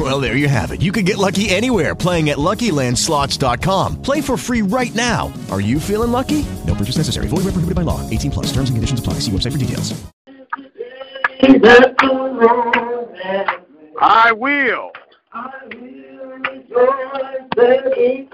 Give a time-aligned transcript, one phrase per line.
[0.00, 0.80] Well, there you have it.
[0.80, 4.00] You can get lucky anywhere playing at LuckyLandSlots.com.
[4.00, 5.30] Play for free right now.
[5.50, 6.46] Are you feeling lucky?
[6.66, 7.28] No purchase necessary.
[7.28, 8.00] Void where prohibited by law.
[8.08, 8.46] 18 plus.
[8.46, 9.14] Terms and conditions apply.
[9.20, 9.92] See website for details.
[14.00, 14.90] I will.
[17.56, 18.30] This is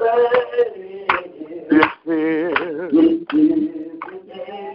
[2.93, 4.75] this is the day.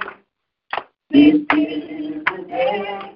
[1.10, 3.12] This is the day.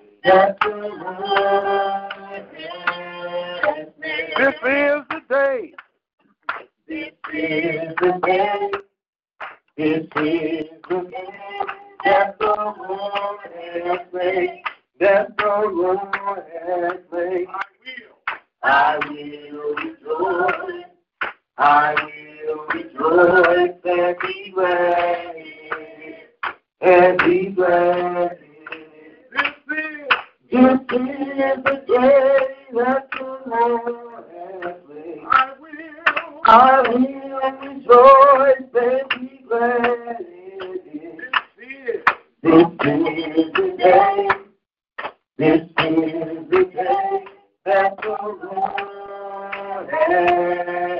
[4.05, 5.73] This is the day
[6.88, 8.72] This is the day.
[9.77, 11.30] This is the day
[12.04, 14.62] that the Lord has made.
[14.99, 15.99] That the Lord
[16.68, 17.48] has made.
[18.62, 20.85] I will rejoice.
[21.58, 21.96] I
[22.46, 25.35] will rejoice and be glad.
[26.82, 28.45] And be glad.
[30.56, 30.78] This is
[31.66, 32.38] the day
[32.76, 34.24] that the Lord
[34.64, 35.22] has made.
[35.30, 36.42] I will.
[36.46, 40.18] I will rejoice and be glad.
[42.42, 44.30] This is the day.
[45.38, 47.26] This is the day
[47.66, 51.00] that the Lord has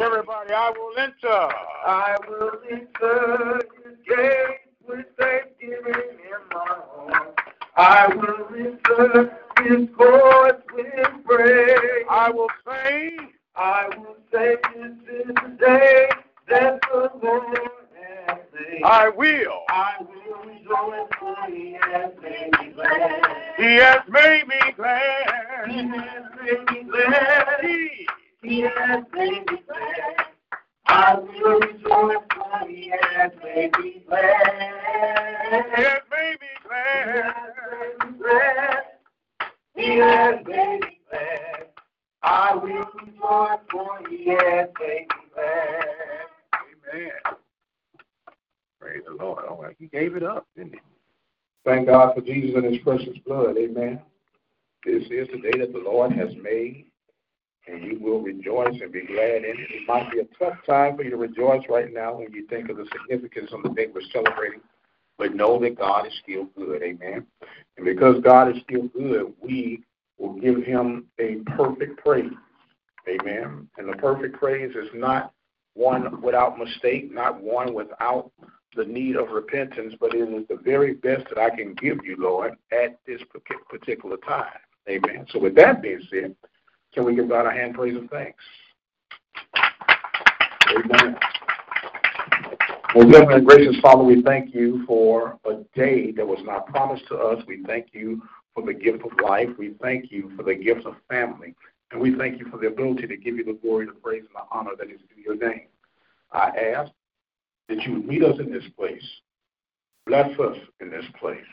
[0.00, 0.52] everybody.
[0.52, 1.48] I will enter.
[1.86, 7.38] I will enter his gates with thanksgiving in my heart.
[7.82, 12.04] I will enter his courts with praise.
[12.08, 13.28] I will sing.
[13.56, 14.92] I will say this
[15.26, 16.08] is the day
[16.48, 17.58] that the Lord
[18.28, 18.82] has made.
[18.84, 19.61] I will
[52.32, 53.56] Jesus and his precious blood.
[53.58, 54.00] Amen.
[54.84, 56.86] This is the day that the Lord has made,
[57.68, 59.70] and you will rejoice and be glad in it.
[59.70, 62.68] It might be a tough time for you to rejoice right now when you think
[62.68, 64.60] of the significance of the day we're celebrating,
[65.18, 66.82] but know that God is still good.
[66.82, 67.26] Amen.
[67.76, 69.82] And because God is still good, we
[70.18, 72.32] will give him a perfect praise.
[73.08, 73.68] Amen.
[73.78, 75.32] And the perfect praise is not
[75.74, 78.30] one without mistake, not one without
[78.74, 82.16] the need of repentance, but it is the very best that I can give you,
[82.18, 83.20] Lord, at this
[83.68, 84.58] particular time.
[84.88, 85.26] Amen.
[85.30, 86.34] So with that being said,
[86.92, 88.42] can we give God a hand praise and thanks?
[90.68, 91.16] Amen.
[92.94, 97.16] Well, definitely, gracious Father, we thank you for a day that was not promised to
[97.16, 97.42] us.
[97.46, 98.22] We thank you
[98.54, 99.48] for the gift of life.
[99.58, 101.54] We thank you for the gift of family.
[101.90, 104.34] And we thank you for the ability to give you the glory, the praise, and
[104.34, 105.68] the honor that is due your name.
[106.32, 106.92] I ask
[107.68, 109.02] that you would meet us in this place.
[110.06, 111.44] Bless us in this place.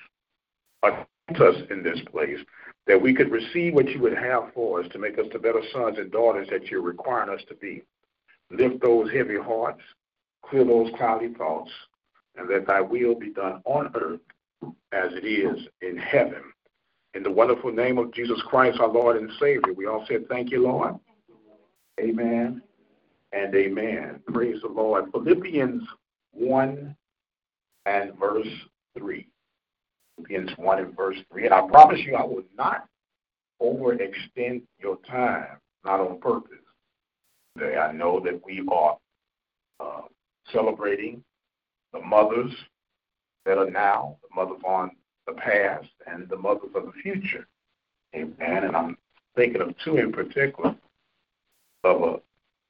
[0.83, 2.39] Anoint us in this place,
[2.87, 5.61] that we could receive what you would have for us to make us the better
[5.71, 7.83] sons and daughters that you're requiring us to be.
[8.49, 9.81] Lift those heavy hearts,
[10.43, 11.71] clear those cloudy thoughts,
[12.35, 14.21] and that thy will be done on earth
[14.91, 16.41] as it is in heaven.
[17.13, 20.51] In the wonderful name of Jesus Christ, our Lord and Savior, we all said, Thank
[20.51, 20.95] you, Lord.
[21.99, 22.61] Amen
[23.33, 24.21] and amen.
[24.27, 25.11] Praise the Lord.
[25.11, 25.83] Philippians
[26.31, 26.95] 1
[27.85, 28.47] and verse
[28.97, 29.27] 3.
[30.15, 31.45] Philippians 1 and verse 3.
[31.45, 32.87] And I promise you, I will not
[33.61, 36.57] overextend your time, not on purpose.
[37.57, 38.97] Today, I know that we are
[39.79, 40.01] uh,
[40.51, 41.23] celebrating
[41.93, 42.51] the mothers
[43.45, 44.91] that are now, the mothers on
[45.25, 47.47] the past, and the mothers of the future.
[48.15, 48.63] Amen.
[48.63, 48.97] And I'm
[49.35, 50.75] thinking of two in particular
[51.83, 52.15] of a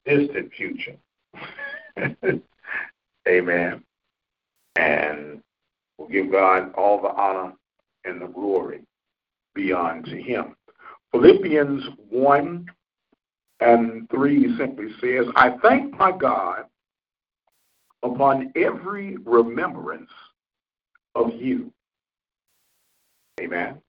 [0.05, 0.95] distant future.
[3.29, 3.83] Amen.
[4.75, 5.41] And
[5.97, 7.53] we'll give God all the honor
[8.05, 8.81] and the glory
[9.53, 10.55] beyond to him.
[11.11, 12.65] Philippians 1
[13.59, 16.65] and 3 simply says, I thank my God
[18.03, 20.09] upon every remembrance
[21.15, 21.71] of you.
[23.39, 23.81] Amen.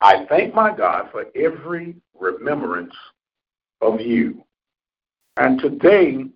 [0.00, 2.94] I thank my God for every remembrance
[3.80, 4.44] of you.
[5.36, 6.26] And today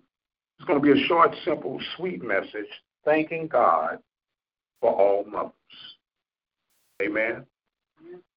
[0.59, 2.67] it's going to be a short, simple, sweet message
[3.05, 3.99] thanking God
[4.81, 5.53] for all mothers.
[7.01, 7.45] Amen.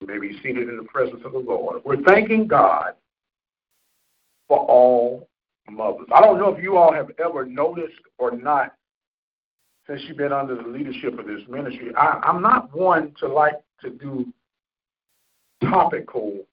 [0.00, 1.82] You may be seated in the presence of the Lord.
[1.84, 2.94] We're thanking God
[4.46, 5.28] for all
[5.68, 6.06] mothers.
[6.12, 8.74] I don't know if you all have ever noticed or not
[9.86, 11.92] since you've been under the leadership of this ministry.
[11.96, 14.32] I, I'm not one to like to do
[15.60, 16.44] topical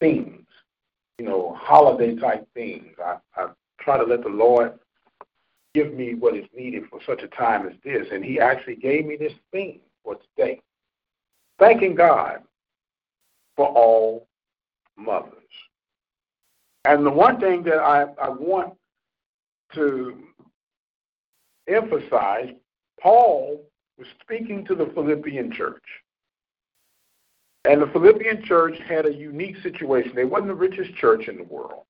[0.00, 0.46] themes,
[1.18, 2.94] you know, holiday type things.
[3.02, 3.48] I, I
[3.88, 4.74] try to let the Lord
[5.72, 8.06] give me what is needed for such a time as this.
[8.12, 10.60] And He actually gave me this theme for today.
[11.58, 12.42] Thanking God
[13.56, 14.28] for all
[14.98, 15.32] mothers.
[16.84, 18.74] And the one thing that I, I want
[19.74, 20.18] to
[21.66, 22.50] emphasize,
[23.00, 23.62] Paul
[23.96, 25.84] was speaking to the Philippian church.
[27.64, 30.12] And the Philippian church had a unique situation.
[30.14, 31.84] They wasn't the richest church in the world.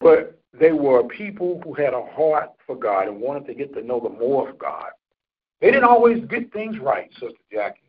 [0.00, 3.82] But they were people who had a heart for God and wanted to get to
[3.82, 4.90] know the more of God.
[5.60, 7.80] They didn't always get things right, Sister Jackie.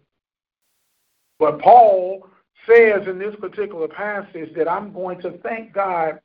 [1.37, 2.27] But Paul
[2.67, 6.19] says in this particular passage that I'm going to thank God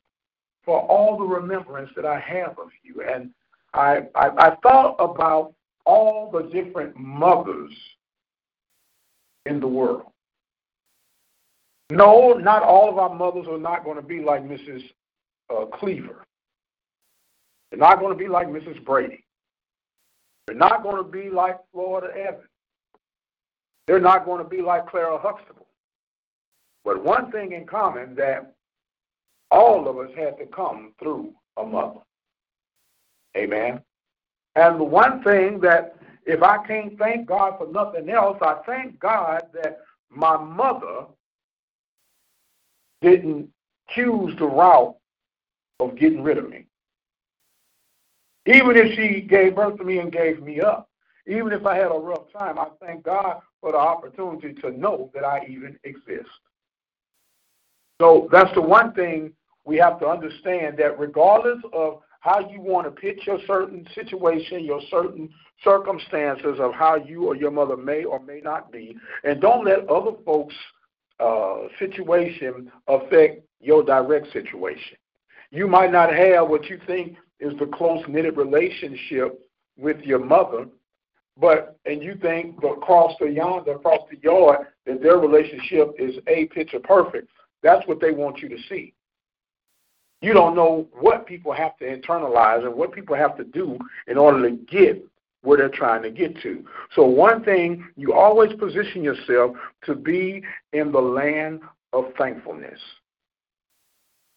[0.65, 3.03] for all the remembrance that I have of you.
[3.03, 3.29] And
[3.73, 5.53] I, I, I thought about
[5.85, 7.71] all the different mothers
[9.45, 10.07] in the world.
[11.91, 14.81] No, not all of our mothers are not going to be like Mrs.
[15.49, 16.25] Uh, Cleaver.
[17.69, 18.83] They're not going to be like Mrs.
[18.83, 19.23] Brady.
[20.47, 22.49] They're not going to be like Florida Evans.
[23.87, 25.67] They're not going to be like Clara Huxtable.
[26.83, 28.53] But one thing in common that
[29.51, 31.99] all of us had to come through a mother.
[33.37, 33.81] Amen.
[34.55, 38.99] And the one thing that if I can't thank God for nothing else, I thank
[38.99, 41.05] God that my mother
[43.01, 43.49] didn't
[43.89, 44.95] choose the route
[45.79, 46.65] of getting rid of me.
[48.47, 50.89] Even if she gave birth to me and gave me up,
[51.27, 55.09] even if I had a rough time, I thank God for the opportunity to know
[55.13, 56.29] that I even exist.
[57.99, 59.33] So that's the one thing
[59.63, 64.63] we have to understand that regardless of how you want to pitch your certain situation,
[64.63, 65.29] your certain
[65.63, 69.87] circumstances of how you or your mother may or may not be, and don't let
[69.89, 70.53] other folks'
[71.19, 74.97] uh, situation affect your direct situation.
[75.55, 79.39] You might not have what you think is the close knitted relationship
[79.77, 80.65] with your mother,
[81.39, 86.47] but and you think across the yonder, across the yard, that their relationship is a
[86.47, 87.29] picture perfect.
[87.63, 88.93] That's what they want you to see.
[90.21, 94.17] You don't know what people have to internalize and what people have to do in
[94.17, 95.05] order to get
[95.43, 96.65] where they're trying to get to.
[96.95, 99.55] So, one thing, you always position yourself
[99.85, 100.43] to be
[100.73, 101.61] in the land
[101.93, 102.79] of thankfulness.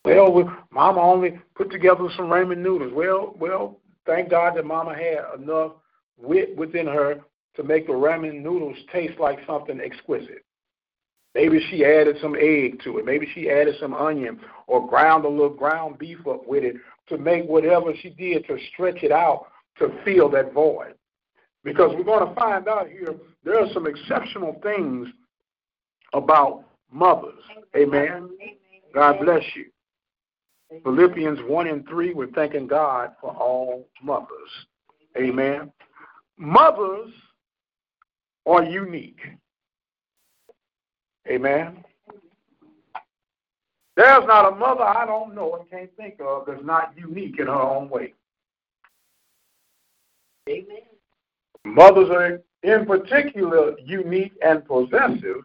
[0.09, 2.93] Well, Mama only put together some ramen noodles.
[2.95, 5.73] Well, well, thank God that Mama had enough
[6.17, 7.21] wit within her
[7.57, 10.45] to make the ramen noodles taste like something exquisite.
[11.35, 13.05] Maybe she added some egg to it.
[13.05, 16.77] Maybe she added some onion or ground a little ground beef up with it
[17.09, 19.47] to make whatever she did to stretch it out
[19.79, 20.95] to fill that void.
[21.65, 23.15] Because we're going to find out here
[23.45, 25.09] there are some exceptional things
[26.13, 27.43] about mothers.
[27.77, 28.31] Amen.
[28.95, 29.67] God bless you.
[30.83, 34.29] Philippians 1 and 3, we're thanking God for all mothers.
[35.17, 35.73] Amen.
[36.37, 37.11] Mothers
[38.47, 39.21] are unique.
[41.29, 41.85] Amen.
[43.97, 47.47] There's not a mother I don't know and can't think of that's not unique in
[47.47, 48.15] her own way.
[50.49, 50.83] Amen.
[51.65, 55.43] Mothers are in particular unique and possessive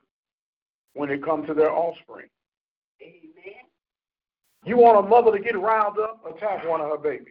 [0.93, 2.27] when it comes to their offspring.
[3.01, 3.32] Amen.
[4.65, 7.27] You want a mother to get riled up, attack one of her babies.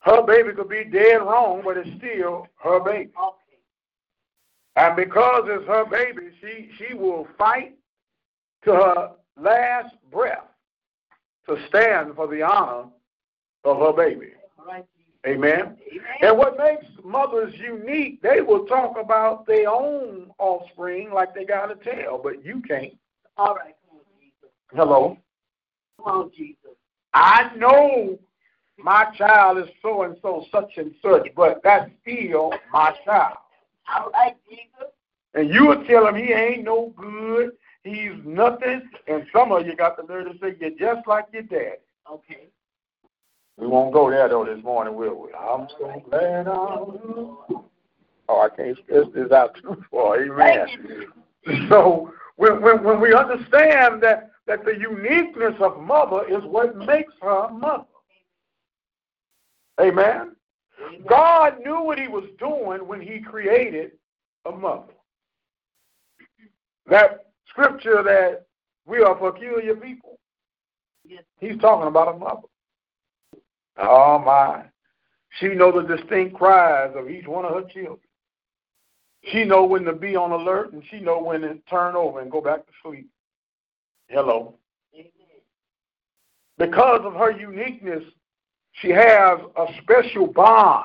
[0.00, 3.12] Her baby could be dead wrong, but it's still her baby.
[4.76, 7.76] And because it's her baby, she, she will fight
[8.64, 10.48] to her last breath
[11.48, 12.88] to stand for the honor
[13.64, 14.32] of her baby.
[14.68, 14.84] Amen.
[15.26, 15.76] Amen.
[16.22, 21.70] And what makes mothers unique, they will talk about their own offspring like they got
[21.70, 22.94] a tail, but you can't.
[23.36, 23.76] All right.
[24.74, 25.18] Hello.
[25.98, 26.56] Come on, Jesus.
[27.12, 28.18] I know
[28.78, 33.36] my child is so and so, such and such, but that's still my child.
[33.94, 34.90] All right, Jesus.
[35.34, 37.52] And you would tell him he ain't no good,
[37.84, 41.42] he's nothing, and some of you got the nerve to say you're just like your
[41.42, 41.76] dad.
[42.10, 42.48] Okay.
[43.58, 45.32] We won't go there though this morning, will we?
[45.34, 47.64] I'm so glad I'm.
[48.28, 50.22] Oh, I can't stress this out too far.
[50.22, 51.06] Amen.
[51.68, 57.12] So when, when when we understand that that the uniqueness of mother is what makes
[57.22, 57.84] her mother.
[59.80, 60.36] Amen.
[61.08, 63.92] God knew what he was doing when he created
[64.44, 64.92] a mother.
[66.86, 68.46] That scripture that
[68.84, 70.18] we are peculiar people.
[71.40, 72.48] He's talking about a mother.
[73.78, 74.64] Oh my.
[75.40, 77.98] She knows the distinct cries of each one of her children.
[79.24, 82.30] She know when to be on alert and she know when to turn over and
[82.30, 83.08] go back to sleep.
[84.12, 84.54] Hello.
[86.58, 88.04] Because of her uniqueness,
[88.72, 90.84] she has a special bond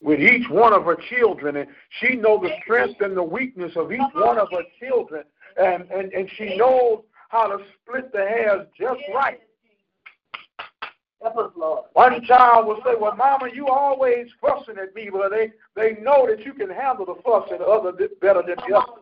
[0.00, 1.68] with each one of her children, and
[2.00, 5.24] she knows the strength and the weakness of each one of her children,
[5.60, 9.40] and, and, and she knows how to split the hairs just right.
[11.92, 16.26] One child will say, Well, Mama, you always fussing at me, but they, they know
[16.28, 18.92] that you can handle the fussing other better than the other.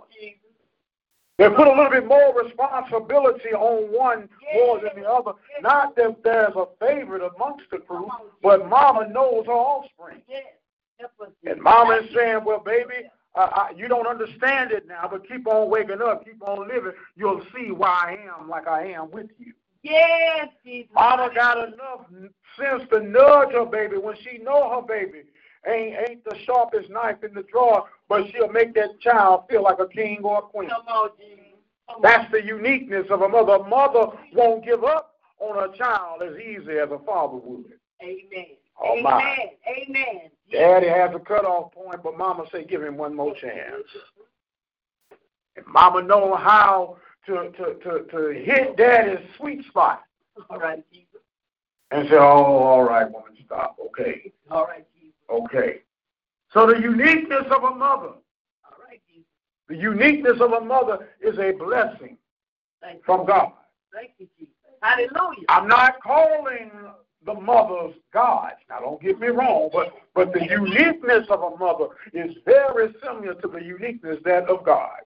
[1.41, 5.33] They put a little bit more responsibility on one more than the other.
[5.63, 8.11] Not that there's a favorite amongst the crew,
[8.43, 10.21] but Mama knows her offspring.
[11.47, 15.47] And Mama is saying, Well, baby, uh, I, you don't understand it now, but keep
[15.47, 16.93] on waking up, keep on living.
[17.17, 19.55] You'll see why I am like I am with you.
[19.83, 20.91] Yes, Jesus.
[20.95, 22.05] Mama got enough
[22.59, 25.23] sense to nudge her baby when she know her baby
[25.67, 29.79] ain't ain't the sharpest knife in the drawer, but she'll make that child feel like
[29.79, 30.71] a king or a queen.
[30.71, 31.47] Come on, Jesus.
[32.03, 33.55] That's the uniqueness of a mother.
[33.55, 37.73] A mother won't give up on her child as easy as a father would.
[38.03, 38.47] Amen.
[38.83, 39.03] Oh, Amen.
[39.03, 39.37] my.
[39.69, 40.31] Amen.
[40.51, 43.85] Daddy has a cutoff point, but Mama say give him one more chance.
[45.57, 50.03] And Mama know how to to to, to hit Daddy's sweet spot
[50.49, 51.07] All right, Jesus.
[51.91, 53.77] and say, "Oh, all right, woman, stop.
[53.87, 54.87] Okay, All right.
[55.31, 55.83] Okay."
[56.53, 59.27] So the uniqueness of a mother, All right, Jesus.
[59.69, 62.19] the uniqueness of a mother is a blessing
[63.05, 63.53] from God.
[63.93, 64.55] Thank you, Jesus.
[64.83, 65.45] Hallelujah.
[65.49, 66.71] I'm not calling
[67.25, 68.57] the mothers gods.
[68.69, 73.35] Now, don't get me wrong, but but the uniqueness of a mother is very similar
[73.35, 75.01] to the uniqueness that of God.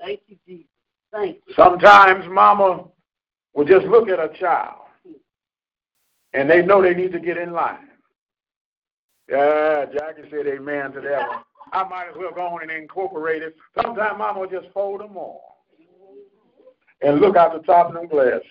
[0.00, 0.66] Thank you, Jesus.
[1.12, 1.54] Thank you.
[1.54, 2.84] Sometimes mama
[3.52, 4.80] will just look at a child
[6.32, 7.90] and they know they need to get in line.
[9.28, 11.38] Yeah, Jackie said amen to that one.
[11.72, 13.56] I might as well go on and incorporate it.
[13.80, 15.64] Sometimes mama will just fold them all
[17.00, 18.42] and look out the top of them glasses.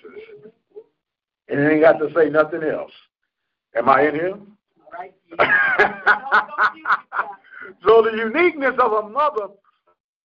[1.47, 2.91] And it ain't got to say nothing else.
[3.75, 4.37] Am I in here?
[4.91, 5.13] Right,
[7.85, 9.47] so the uniqueness of a mother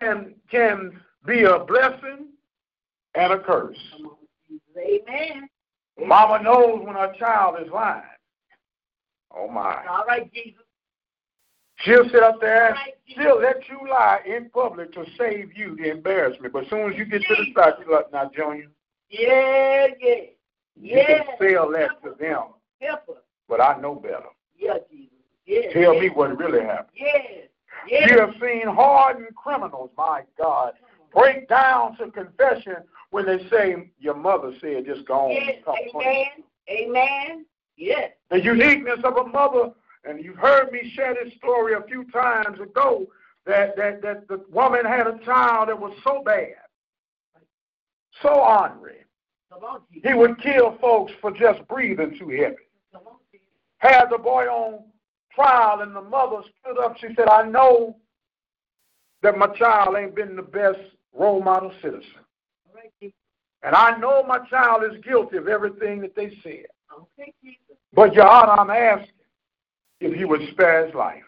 [0.01, 2.27] can can be a blessing
[3.15, 3.79] and a curse.
[3.97, 4.63] Come on, Jesus.
[4.77, 5.49] Amen.
[6.07, 8.03] Mama knows when her child is lying.
[9.35, 9.85] Oh my.
[9.87, 10.63] All right, Jesus.
[11.77, 12.95] She'll sit up there and Right.
[13.07, 16.53] she'll let you lie in public to save you the embarrassment.
[16.53, 18.69] But as soon as you get to the side, she's like, now, Junior,
[19.11, 20.15] Yeah, yeah.
[20.77, 21.23] you Yeah.
[21.25, 23.17] can sell that to them, Help us.
[23.49, 24.27] but I know better.
[24.57, 25.15] Yeah, Jesus.
[25.47, 25.73] Yeah.
[25.73, 26.01] Tell yeah.
[26.01, 26.89] me what really happened.
[26.95, 27.23] Yeah.
[27.87, 28.07] Yeah.
[28.13, 30.75] You have seen hardened criminals, my God,
[31.15, 32.77] break down to confession
[33.11, 35.63] when they say, Your mother said, just go on Yes.
[35.95, 36.27] Amen.
[36.69, 37.47] Amen.
[37.79, 38.11] Yes.
[38.31, 39.71] The uniqueness of a mother,
[40.05, 43.07] and you've heard me share this story a few times ago,
[43.47, 46.57] that, that, that the woman had a child that was so bad,
[48.21, 49.05] so ornery.
[49.91, 52.57] He would kill folks for just breathing too heavy.
[52.93, 53.47] Come on, Jesus.
[53.79, 54.85] Had the boy on
[55.35, 56.97] trial, and the mother stood up.
[56.99, 57.97] She said, I know
[59.23, 60.79] that my child ain't been the best
[61.13, 62.03] role model citizen.
[62.69, 63.15] All right, Jesus.
[63.63, 66.67] And I know my child is guilty of everything that they said.
[67.93, 69.15] But, Your Honor, I'm asking
[70.01, 71.23] if you would spare his life.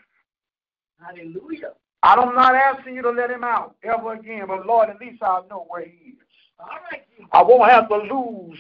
[1.01, 1.73] Hallelujah.
[2.03, 5.47] I'm not asking you to let him out ever again, but Lord, at least I'll
[5.49, 6.17] know where he is.
[6.59, 7.03] All right,
[7.33, 8.59] I won't have to lose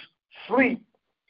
[0.48, 0.82] sleep,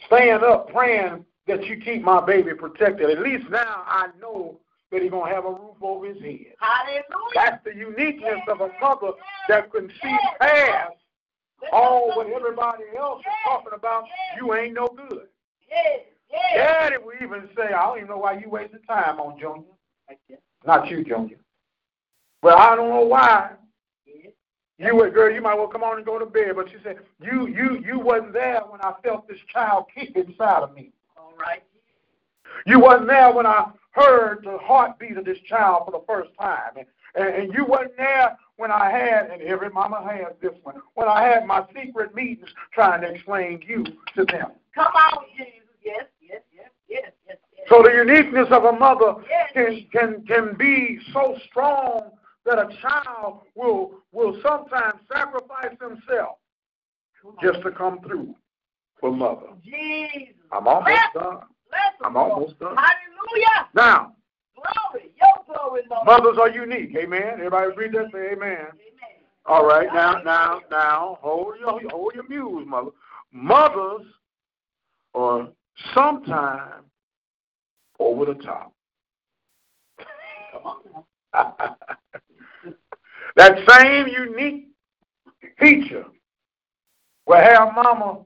[0.06, 3.10] staying up, praying that you keep my baby protected.
[3.10, 4.60] At least now I know
[4.90, 6.54] that he's going to have a roof over his head.
[6.60, 7.02] Hallelujah.
[7.34, 9.12] That's the uniqueness of a mother
[9.48, 10.94] that can see past
[11.72, 14.04] all what everybody else is talking about.
[14.36, 15.26] You ain't no good.
[15.68, 16.00] Yes.
[16.32, 16.42] Yes.
[16.56, 19.64] Daddy will even say, I don't even know why you wasting time on Junior.
[20.66, 21.38] Not you, Junior.
[22.42, 23.52] But I don't know why.
[24.78, 26.52] You were girl, you might well come on and go to bed.
[26.56, 30.62] But she said, You you you wasn't there when I felt this child kick inside
[30.62, 30.90] of me.
[31.18, 31.62] All right.
[32.66, 36.72] You wasn't there when I heard the heartbeat of this child for the first time.
[36.76, 40.76] And, and, and you wasn't there when I had, and every mama has this one,
[40.94, 43.84] when I had my secret meetings trying to explain you
[44.14, 44.52] to them.
[44.74, 45.60] Come on, Jesus.
[45.84, 46.04] Yes.
[46.90, 47.04] Yes.
[47.04, 47.12] Yes.
[47.28, 47.38] Yes.
[47.38, 47.38] Yes.
[47.58, 47.66] yes.
[47.68, 49.14] So the uniqueness of a mother
[49.54, 52.10] can can can be so strong
[52.44, 56.36] that a child will will sometimes sacrifice himself
[57.42, 58.34] just to come through
[59.00, 59.48] for mother.
[59.64, 60.34] Jesus.
[60.52, 61.38] I'm almost Bless- done.
[61.68, 62.76] bless I'm almost done.
[62.76, 63.68] Hallelujah.
[63.74, 64.14] Now,
[64.54, 65.10] Glory.
[65.16, 66.06] Your glory, Lord.
[66.06, 66.94] Mothers are unique.
[66.96, 67.34] Amen.
[67.34, 68.10] Everybody read that?
[68.12, 68.58] Say amen.
[68.58, 68.68] Amen.
[69.46, 69.88] All right.
[69.92, 72.90] Now, now, now, hold your hold your muse, mother.
[73.32, 74.02] Mothers
[75.14, 75.48] are
[75.94, 76.84] sometimes
[77.98, 78.72] over the top.
[83.36, 84.68] that same unique
[85.58, 86.06] feature
[87.26, 88.24] will have mama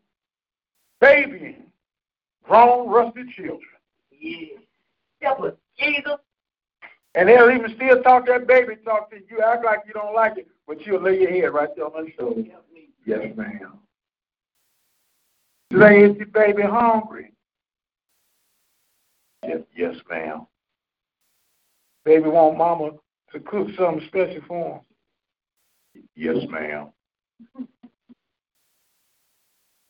[1.00, 1.64] babying
[2.44, 3.60] grown, rusty children.
[4.10, 4.56] Yeah.
[5.78, 6.18] Jesus.
[7.14, 10.36] And they'll even still talk that baby talk to you, act like you don't like
[10.36, 12.42] it, but you'll lay your head right there on her shoulder.
[13.06, 13.78] Yes, ma'am.
[15.70, 17.33] Today is the baby hungry?
[19.46, 20.46] Yes, yes, ma'am.
[22.04, 22.90] Baby want mama
[23.32, 24.74] to cook something special for
[25.94, 26.04] him.
[26.16, 26.88] Yes, ma'am.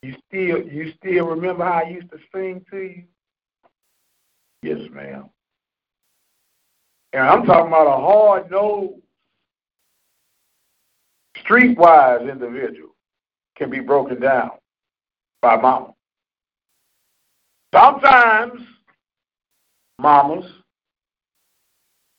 [0.02, 3.04] You still you still remember how I used to sing to you?
[4.62, 5.30] Yes, ma'am.
[7.12, 9.00] And I'm talking about a hard nosed,
[11.46, 12.94] streetwise individual
[13.56, 14.50] can be broken down
[15.40, 15.94] by mama.
[17.74, 18.60] Sometimes,
[19.98, 20.44] mamas,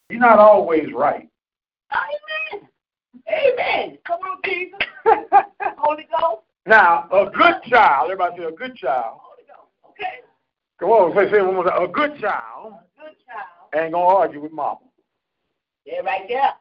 [0.10, 1.27] you're not always right.
[1.91, 2.67] Amen.
[3.29, 3.98] Amen.
[4.05, 4.79] Come on, Jesus.
[5.77, 6.41] Holy Ghost.
[6.67, 9.20] Now, a good child, everybody say a good child.
[9.22, 9.70] Holy Ghost.
[9.91, 10.22] Okay.
[10.79, 11.84] Come on, say, say one more time.
[11.84, 13.84] A good child Good child.
[13.84, 14.79] ain't gonna argue with mama.
[15.86, 16.51] Yeah, right there.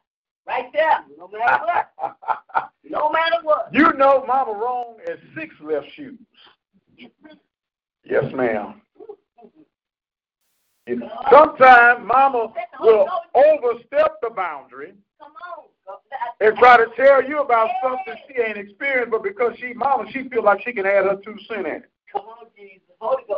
[0.46, 1.04] Right there.
[1.18, 1.90] No matter what.
[2.86, 3.70] No matter what.
[3.72, 6.18] you know mama wrong as six left shoes.
[8.04, 8.82] Yes, ma'am.
[11.30, 14.92] Sometimes mama will overstep the boundary
[16.40, 20.28] and try to tell you about something she ain't experienced, but because she mama, she
[20.28, 21.90] feel like she can add her two cent in it.
[22.12, 22.80] Come on, Jesus.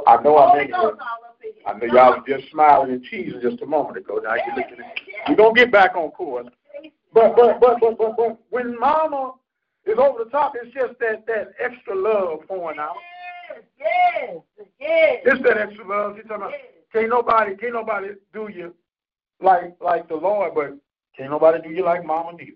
[0.06, 1.00] I know I'm making Ghost it.
[1.00, 1.62] all up in here.
[1.66, 4.20] I know y'all was just smiling and cheesing just a moment ago.
[4.22, 5.12] Now you're looking at me.
[5.28, 6.46] we're gonna get back on course.
[7.12, 9.34] But but but but but, but when mama
[9.86, 12.94] is over the top, it's just that that extra love pouring out.
[13.78, 15.22] Yes, yes, yes.
[15.24, 16.16] It's that extra love.
[16.16, 16.52] She's talking about.
[16.92, 18.74] Can't nobody can't nobody do you
[19.40, 20.76] like like the Lord, but
[21.16, 22.52] can't nobody do you like mama neither.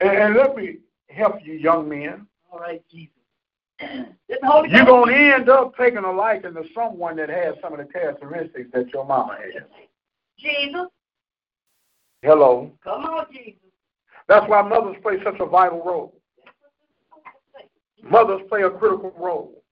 [0.00, 0.78] And, and let me
[1.08, 2.26] help you, young men.
[2.52, 3.14] All right, Jesus.
[4.30, 7.72] It's the Holy You're gonna end up taking a liking to someone that has some
[7.72, 9.62] of the characteristics that your mama has.
[10.38, 10.88] Jesus.
[12.22, 12.70] Hello.
[12.84, 13.54] Come on, Jesus.
[14.28, 16.14] That's why mothers play such a vital role.
[18.02, 19.62] Mothers play a critical role.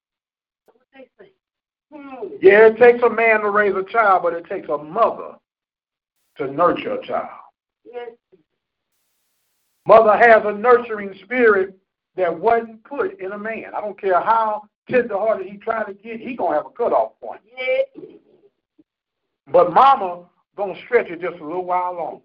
[1.91, 5.35] Yeah, it takes a man to raise a child, but it takes a mother
[6.37, 7.29] to nurture a child.
[7.85, 8.11] Yes.
[9.87, 11.77] Mother has a nurturing spirit
[12.17, 13.71] that wasn't put in a man.
[13.75, 17.41] I don't care how tenderhearted he try to get, he gonna have a cutoff point.
[17.57, 17.85] Yes.
[19.51, 20.25] But mama
[20.57, 22.21] gonna stretch it just a little while longer.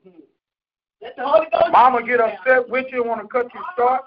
[1.00, 1.72] Let the Holy Ghost.
[1.72, 4.02] Mama get upset with you, want to cut you short,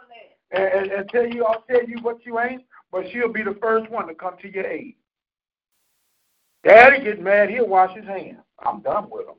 [0.52, 3.58] and, and, and tell you, I'll tell you what you ain't, but she'll be the
[3.62, 4.96] first one to come to your aid.
[6.66, 8.40] Daddy get mad, he'll wash his hands.
[8.60, 9.36] I'm done with him.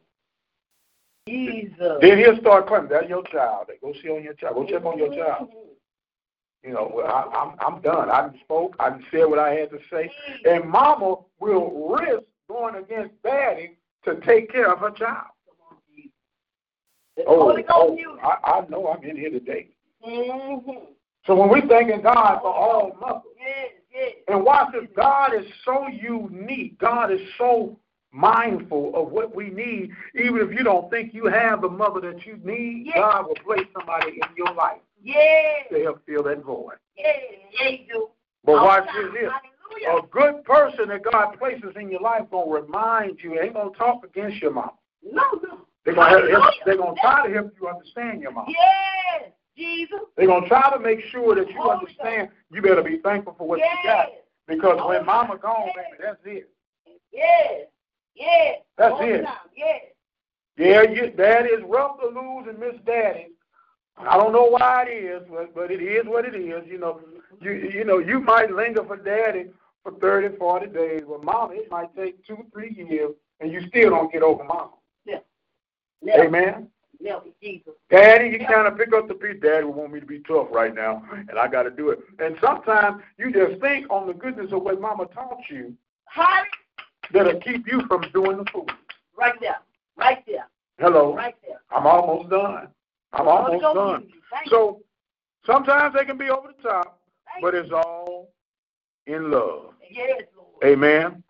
[1.28, 1.98] Jesus.
[2.00, 3.66] Then he'll start claiming, that's your child.
[3.82, 4.54] Go see on your child.
[4.54, 5.48] Go check on your child.
[6.62, 8.10] You know, well, I, I'm I'm done.
[8.10, 8.74] I spoke.
[8.80, 10.10] I said what I had to say.
[10.44, 15.26] And mama will risk going against daddy to take care of her child.
[17.26, 19.68] Oh, oh I, I know I'm in here today.
[20.06, 20.70] Mm-hmm.
[21.24, 23.22] So when we're thanking God for all mothers.
[24.28, 26.78] And watch this, God is so unique.
[26.78, 27.78] God is so
[28.12, 29.90] mindful of what we need.
[30.14, 32.96] Even if you don't think you have the mother that you need, Yes.
[32.96, 35.68] God will place somebody in your life Yes.
[35.70, 36.76] to help fill that void.
[36.96, 37.20] Yes.
[37.52, 38.10] Yes, you.
[38.44, 39.30] But watch this
[39.72, 40.02] Hallelujah.
[40.02, 44.04] A good person that God places in your life gonna remind you, ain't gonna talk
[44.04, 44.70] against your mom.
[45.02, 45.66] No, no.
[45.84, 48.46] They're gonna help, they're gonna try to help you understand your mom.
[48.48, 50.00] Yes, Jesus.
[50.16, 53.46] They're gonna try to make sure that you oh, understand you better be thankful for
[53.46, 53.76] what yes.
[53.82, 54.08] you got.
[54.46, 55.74] Because when oh, mama gone, yes.
[55.76, 56.50] baby, that's it.
[57.12, 57.66] Yes.
[58.14, 58.58] Yes.
[58.76, 59.22] That's All it.
[59.22, 59.34] time.
[59.56, 59.82] Yes.
[60.56, 63.28] Yeah, you, daddy is rough to lose and miss daddy.
[63.98, 66.66] I don't know why it is, but, but it is what it is.
[66.66, 67.00] You know,
[67.40, 69.46] you you know, you might linger for daddy
[69.82, 71.02] for 30, 40 days.
[71.08, 74.72] But mama, it might take two, three years, and you still don't get over mama.
[76.02, 76.24] Never.
[76.24, 76.68] Amen.
[77.90, 79.40] Daddy, you kind of pick up the piece.
[79.40, 82.00] Daddy would want me to be tough right now, and I got to do it.
[82.18, 85.74] And sometimes you just think on the goodness of what mama taught you
[86.06, 86.48] Holly,
[87.12, 88.70] that'll keep you from doing the food.
[89.16, 89.56] right there.
[89.96, 90.46] Right there.
[90.78, 91.14] Hello.
[91.14, 91.60] Right there.
[91.70, 92.68] I'm almost done.
[93.12, 94.02] I'm almost Ghost done.
[94.02, 94.20] use you.
[94.30, 94.50] Thank you.
[94.50, 94.80] So
[95.46, 98.28] sometimes they can be over the top, Thank but it's all
[99.06, 99.74] in love.
[99.90, 100.64] Yes, Lord.
[100.64, 101.22] Amen.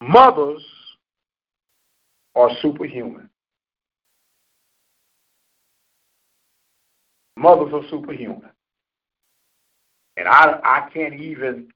[0.00, 0.62] Mothers
[2.34, 3.28] are superhuman.
[7.42, 8.50] Mothers are superhuman.
[10.16, 11.72] And I, I can't even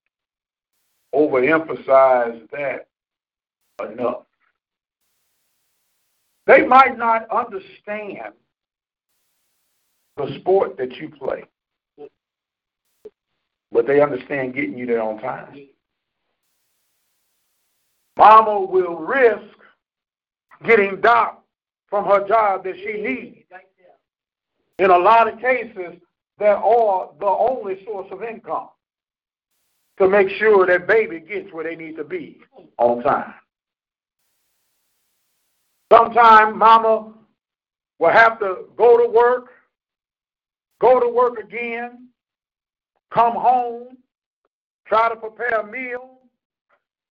[1.13, 2.87] overemphasize that
[3.91, 4.23] enough.
[6.47, 8.35] They might not understand
[10.17, 11.43] the sport that you play,
[13.73, 15.67] but they understand getting you there on time.
[18.17, 19.43] Mama will risk
[20.65, 21.45] getting docked
[21.91, 23.47] from her job that she needs.
[24.79, 25.99] In a lot of cases,
[26.39, 28.69] they are the only source of income
[29.99, 32.39] to make sure that baby gets where they need to be
[32.79, 33.35] on time.
[35.91, 37.15] Sometimes mama
[37.99, 39.47] will have to go to work,
[40.81, 42.09] go to work again,
[43.11, 43.97] come home,
[44.87, 46.19] try to prepare a meal,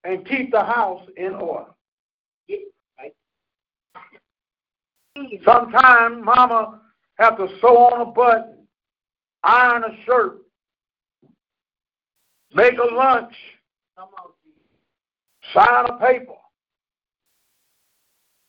[0.03, 1.71] and keep the house in order.
[5.43, 6.81] Sometimes mama
[7.17, 8.67] have to sew on a button,
[9.43, 10.37] iron a shirt,
[12.53, 13.33] make a lunch,
[15.53, 16.33] sign a paper,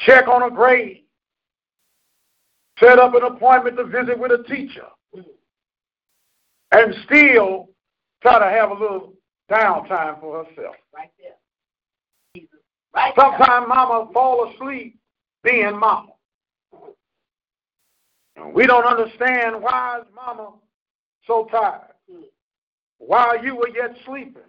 [0.00, 1.04] check on a grade,
[2.80, 4.86] set up an appointment to visit with a teacher,
[6.72, 7.68] and still
[8.22, 9.14] try to have a little
[9.50, 10.74] downtime for herself.
[10.94, 12.44] Right there.
[12.94, 14.98] Right Sometimes mama fall asleep
[15.44, 16.15] being mama.
[18.52, 20.52] We don't understand why is mama
[21.26, 21.92] so tired.
[22.98, 24.42] While you were yet sleeping,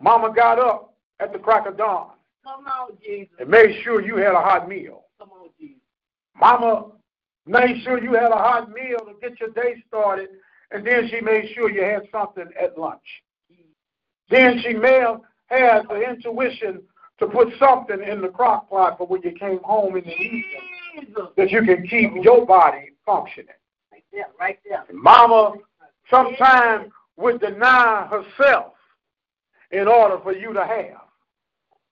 [0.00, 2.10] mama got up at the crack of dawn
[2.44, 3.34] Come on, Jesus.
[3.38, 5.04] and made sure you had a hot meal.
[5.18, 5.80] Come on, Jesus.
[6.38, 6.92] Mama
[7.46, 10.28] made sure you had a hot meal to get your day started,
[10.70, 13.00] and then she made sure you had something at lunch.
[14.30, 16.82] Then she may have had the intuition
[17.18, 20.69] to put something in the crock pot for when you came home in the evening
[20.94, 21.28] Jesus.
[21.36, 23.48] that you can keep your body functioning.
[23.92, 24.84] Right there, right there.
[24.92, 25.54] Mama
[26.10, 28.74] sometimes would deny herself
[29.70, 31.02] in order for you to have.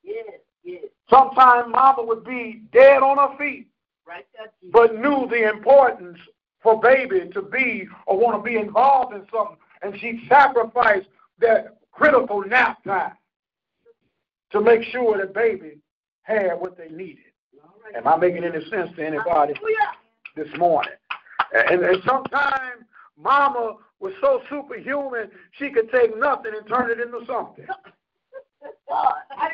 [0.03, 0.85] Yes, yes.
[1.11, 3.69] Sometimes mama would be dead on her feet,
[4.07, 6.19] Right there, but knew the importance
[6.63, 11.07] for baby to be or want to be involved in something, and she sacrificed
[11.41, 13.13] that critical nap time
[14.51, 15.79] to make sure that baby
[16.23, 17.25] had what they needed.
[17.97, 19.55] Am I making any sense to anybody
[20.37, 20.93] this morning?
[21.55, 22.85] And, and sometimes
[23.17, 27.67] mama was so superhuman she could take nothing and turn it into something.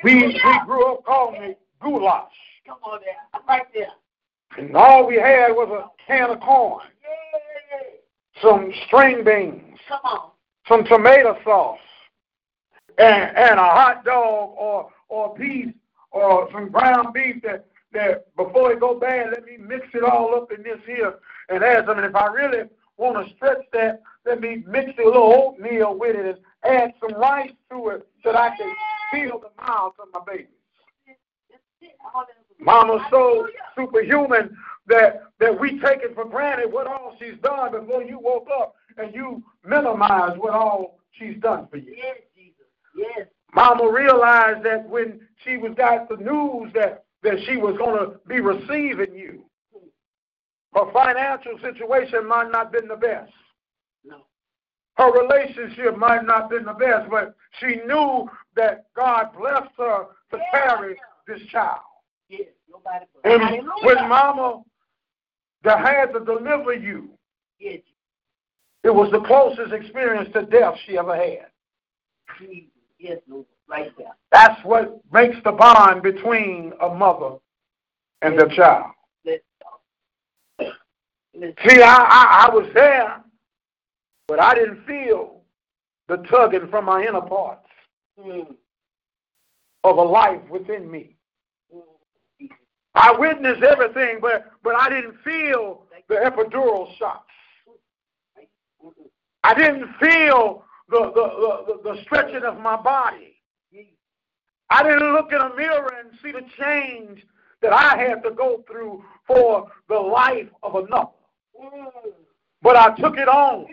[0.03, 2.31] We we grew up calling it goulash.
[2.67, 3.43] Come on there.
[3.49, 3.87] Right there.
[4.59, 6.87] And all we had was a can of corn,
[8.43, 10.31] some string beans, Come on.
[10.69, 11.79] some tomato sauce,
[12.99, 15.75] and, and a hot dog or or a piece
[16.13, 20.35] or some ground beef that, that before it go bad, let me mix it all
[20.35, 21.15] up in this here
[21.49, 21.99] and add some.
[21.99, 26.17] And if I really want to stretch that, let me mix a little oatmeal with
[26.17, 28.73] it and add some rice to it so that I can
[29.13, 30.49] feel the mouth of my baby.
[32.61, 38.03] Mama's so superhuman that that we take it for granted what all she's done before
[38.03, 41.95] you woke up, and you minimize what all she's done for you.
[41.97, 42.67] Yes, Jesus.
[42.97, 43.27] Yes.
[43.55, 48.19] Mama realized that when she was got the news that that she was going to
[48.29, 49.45] be receiving you,
[50.75, 53.33] her financial situation might not have been the best.
[54.05, 54.27] No.
[54.97, 60.07] Her relationship might not have been the best, but she knew that God blessed her
[60.33, 61.81] to carry this child.
[62.29, 62.49] Yes.
[62.71, 63.33] Nobody but.
[63.33, 63.71] And Hallelujah.
[63.83, 64.63] when mama
[65.65, 67.11] that had to deliver you,
[67.59, 67.81] Yes,
[68.83, 71.47] it was the closest experience to death she ever had.
[72.99, 73.47] Yes, Lord.
[73.69, 74.15] Right there.
[74.31, 77.37] That's what makes the bond between a mother
[78.23, 78.93] and their child.
[79.25, 79.43] Let's
[80.59, 80.71] go.
[81.35, 83.23] Let's See, I, I, I was there,
[84.29, 85.41] but I didn't feel
[86.09, 87.61] the tugging from my inner parts
[88.21, 88.55] Mm.
[89.83, 91.17] of a life within me.
[91.75, 92.49] Mm.
[92.95, 97.25] I witnessed everything, but, but I didn't feel the epidural shots.
[98.85, 98.93] Mm.
[99.43, 103.34] I didn't feel the, the, the, the stretching of my body.
[104.75, 107.25] I didn't look in a mirror and see the change
[107.63, 111.11] that I had to go through for the life of another.
[112.61, 113.67] But I took it on.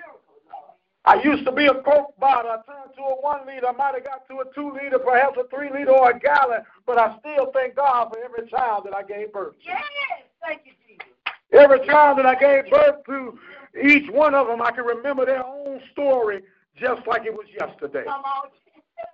[1.03, 2.51] I used to be a Coke bottle.
[2.51, 3.65] I turned to a one liter.
[3.67, 6.59] I might have got to a two liter, perhaps a three liter or a gallon.
[6.85, 9.69] But I still thank God for every child that I gave birth to.
[9.69, 9.81] Yes.
[10.45, 11.07] Thank you, Jesus.
[11.51, 13.39] Every child that I gave birth to,
[13.83, 16.43] each one of them, I can remember their own story
[16.79, 18.05] just like it was yesterday.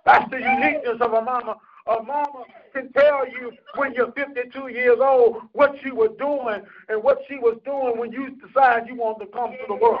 [0.04, 1.56] That's the uniqueness of a mama.
[1.88, 7.02] A mama can tell you when you're 52 years old what she was doing and
[7.02, 10.00] what she was doing when you decided you wanted to come to the world.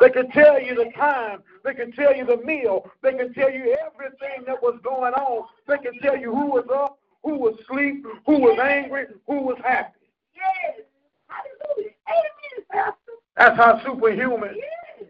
[0.00, 1.42] They can tell you the time.
[1.64, 2.90] They can tell you the meal.
[3.02, 5.48] They can tell you everything that was going on.
[5.68, 9.58] They can tell you who was up, who was asleep, who was angry, who was
[9.62, 9.98] happy.
[10.34, 10.80] Yes.
[11.28, 11.90] Hallelujah.
[12.08, 12.94] Amen, Pastor.
[13.36, 15.08] That's how superhuman Yes.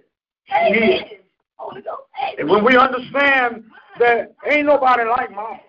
[0.72, 1.19] she is.
[1.60, 1.70] Amen.
[1.70, 2.02] Holy Ghost.
[2.38, 3.64] And when we understand
[3.98, 5.60] that ain't nobody like mama,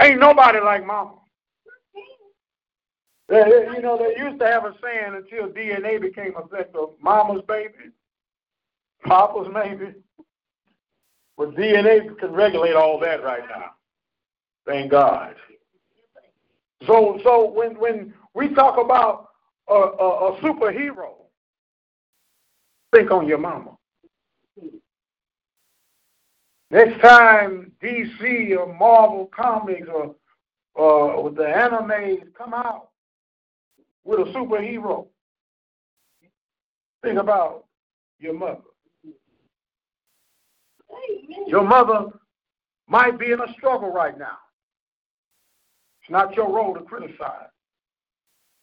[0.00, 1.14] ain't nobody like mama.
[3.30, 6.50] You know, they used to have a saying until DNA became of
[7.00, 7.90] mama's baby,
[9.04, 9.94] papa's maybe.
[11.38, 13.70] But DNA can regulate all that right now.
[14.66, 15.34] Thank God.
[16.86, 19.28] So, so when when we talk about
[19.68, 21.21] a, a, a superhero,
[22.92, 23.76] think on your mama.
[26.70, 30.14] Next time DC or Marvel Comics or
[30.74, 32.88] uh, the animes come out
[34.04, 35.06] with a superhero,
[37.02, 37.64] think about
[38.18, 38.62] your mother.
[41.46, 42.06] Your mother
[42.88, 44.38] might be in a struggle right now.
[46.00, 47.48] It's not your role to criticize.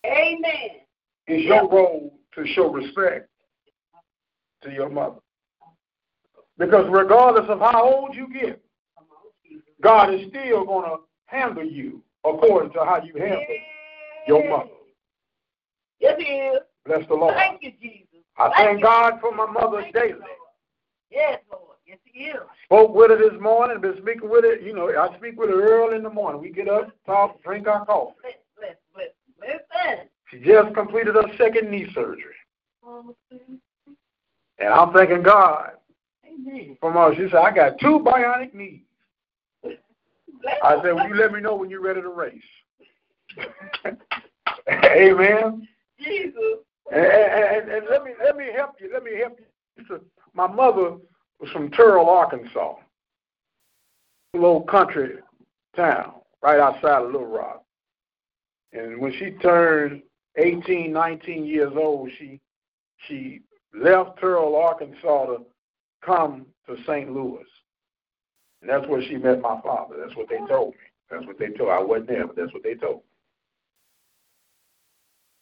[0.05, 0.81] Amen.
[1.27, 3.28] It's your role to show respect
[4.63, 5.19] to your mother.
[6.58, 8.62] Because regardless of how old you get,
[9.82, 13.45] God is still going to handle you according to how you handle
[14.28, 14.69] your mother.
[16.00, 16.60] Yes, He is.
[16.86, 17.36] Bless the Lord.
[17.36, 18.08] Thank you, Jesus.
[18.38, 20.19] I thank God for my mother daily.
[21.10, 21.78] Yes, Lord.
[21.86, 22.38] Yes, He is.
[22.65, 24.56] Spoke with her this morning, been speaking with her.
[24.56, 26.41] You know, I speak with her early in the morning.
[26.41, 28.15] We get up, talk, drink our coffee.
[28.22, 29.10] Bless, bless, bless.
[29.41, 30.08] Listen.
[30.30, 32.36] She just completed her second knee surgery.
[32.86, 33.15] Oh,
[34.60, 35.72] And I'm thanking God
[36.26, 36.78] Amen.
[36.80, 37.15] from her.
[37.15, 38.82] She said, I got two bionic knees.
[40.63, 42.41] I said, Will you let me know when you're ready to race?
[44.69, 45.67] Amen.
[46.00, 46.34] Jesus.
[46.91, 48.89] And, and, and let me let me help you.
[48.91, 50.02] Let me help you.
[50.34, 50.98] My mother
[51.39, 52.76] was from Tull, Arkansas,
[54.34, 55.17] little country
[55.76, 57.63] town right outside of Little Rock.
[58.74, 60.02] And when she turned
[60.38, 62.39] 18, 19 years old, she
[63.08, 63.41] she
[63.73, 65.45] left Tull, Arkansas to
[66.03, 67.12] come to St.
[67.12, 67.45] Louis.
[68.62, 69.95] And that's where she met my father.
[69.99, 70.79] That's what they told me.
[71.10, 71.69] That's what they told.
[71.69, 73.01] I wasn't there, but that's what they told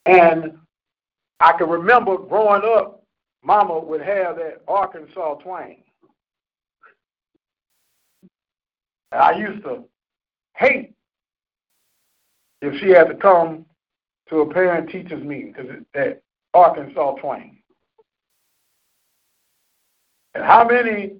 [0.05, 0.19] me.
[0.19, 0.57] And
[1.39, 3.03] I can remember growing up,
[3.43, 5.83] Mama would have that Arkansas twang.
[9.11, 9.83] And I used to
[10.55, 10.93] hate
[12.61, 13.65] if she had to come
[14.29, 16.21] to a parent teachers meeting because that
[16.53, 17.56] Arkansas twang.
[20.37, 21.15] And how many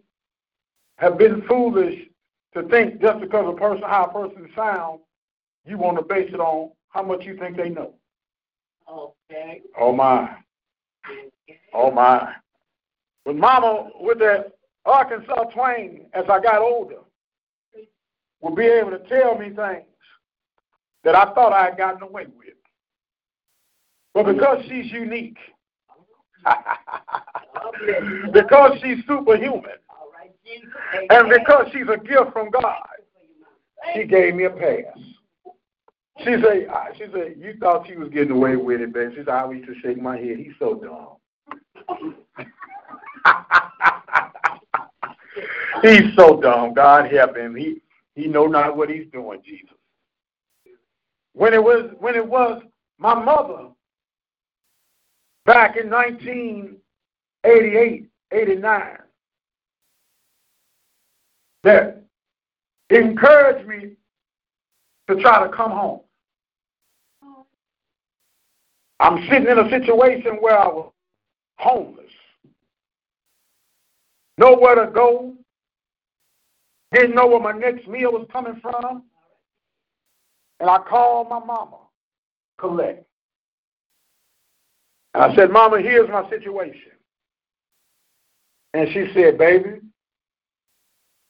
[0.98, 1.96] have been foolish
[2.54, 5.00] to think just because a person how a person sounds,
[5.66, 7.96] you want to base it on how much you think they know.
[8.88, 9.62] Okay.
[9.80, 10.30] Oh my.
[11.74, 12.32] Oh my.
[13.26, 14.52] But mama with that
[14.86, 17.00] Arkansas twang as I got older
[18.42, 19.88] would be able to tell me things
[21.04, 22.54] that I thought I had gotten away with.
[24.14, 25.38] But because she's unique,
[28.34, 29.72] because she's superhuman,
[31.10, 32.84] and because she's a gift from God,
[33.94, 34.98] she gave me a pass.
[36.20, 39.14] She said, she said, you thought she was getting away with it, baby.
[39.14, 40.38] She said, I used to shake my head.
[40.38, 41.18] He's so dumb.
[45.84, 46.74] he's so dumb.
[46.74, 47.56] God help him.
[47.56, 47.84] He
[48.16, 49.78] he know not what he's doing, Jesus.
[51.34, 52.64] When it was when it was
[52.98, 53.68] my mother
[55.48, 58.98] back in 1988, 89,
[61.64, 62.04] that
[62.90, 63.94] encouraged me
[65.10, 66.02] to try to come home.
[69.00, 70.92] I'm sitting in a situation where I was
[71.58, 72.12] homeless,
[74.38, 75.34] nowhere to go,
[76.92, 79.04] didn't know where my next meal was coming from.
[80.60, 81.78] And I called my mama,
[82.58, 83.07] Colette.
[85.18, 86.92] I said, Mama, here's my situation.
[88.74, 89.80] And she said, Baby,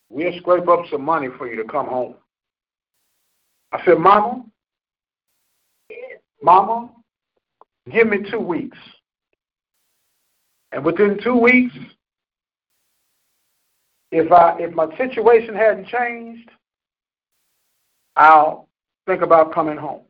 [0.10, 2.15] we'll scrape up some money for you to come home.
[3.71, 4.43] I said, Mama,
[6.41, 6.89] Mama,
[7.89, 8.78] give me two weeks.
[10.73, 11.73] And within two weeks,
[14.12, 16.50] if I if my situation hadn't changed,
[18.17, 18.67] I'll
[19.06, 20.02] think about coming home.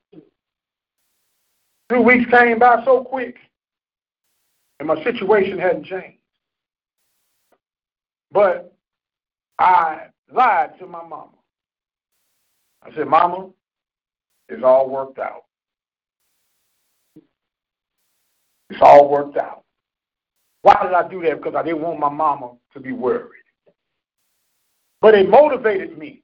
[1.89, 3.35] Two weeks came by so quick,
[4.79, 6.19] and my situation hadn't changed.
[8.31, 8.73] But
[9.57, 11.29] I lied to my mama.
[12.83, 13.49] I said, Mama,
[14.49, 15.43] it's all worked out.
[18.69, 19.63] It's all worked out.
[20.61, 21.37] Why did I do that?
[21.37, 23.31] Because I didn't want my mama to be worried.
[25.01, 26.23] But it motivated me.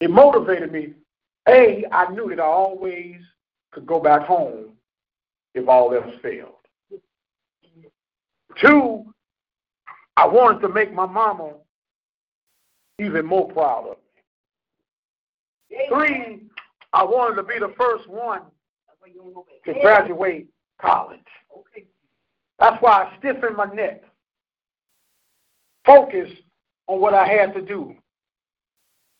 [0.00, 0.94] It motivated me.
[1.48, 3.16] A, I knew that I always
[3.72, 4.72] could go back home
[5.54, 6.57] if all else failed.
[8.60, 9.04] Two,
[10.16, 11.52] I wanted to make my mama
[12.98, 13.96] even more proud of
[15.70, 15.86] me.
[15.88, 16.42] Three,
[16.92, 18.42] I wanted to be the first one
[19.64, 20.48] to graduate
[20.80, 21.20] college.
[22.58, 24.02] That's why I stiffened my neck.
[25.86, 26.28] Focus
[26.86, 27.94] on what I had to do.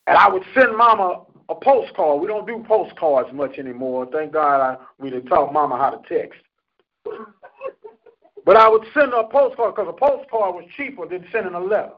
[0.07, 2.21] And I would send mama a postcard.
[2.21, 4.09] We don't do postcards much anymore.
[4.11, 6.41] Thank God I, we did taught mama how to text.
[8.49, 11.61] But I would send her a postcard because a postcard was cheaper than sending a
[11.61, 11.93] letter.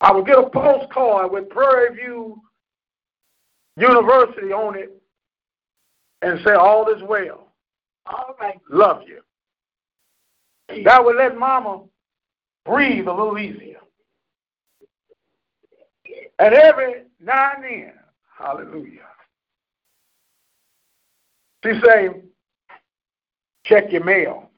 [0.00, 2.40] I would get a postcard with Prairie View
[3.76, 4.92] University on it
[6.22, 7.48] and say, All is well.
[8.06, 8.60] All right.
[8.70, 9.22] Love you.
[10.84, 11.82] That would let mama
[12.64, 13.80] breathe a little easier.
[16.38, 17.92] And every now and then,
[18.38, 19.00] hallelujah,
[21.64, 22.10] she say,
[23.70, 24.50] check your mail.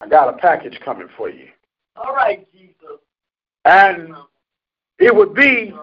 [0.00, 1.48] I got a package coming for you.
[1.96, 2.98] All right, Jesus.
[3.64, 4.14] And
[4.98, 5.74] it would be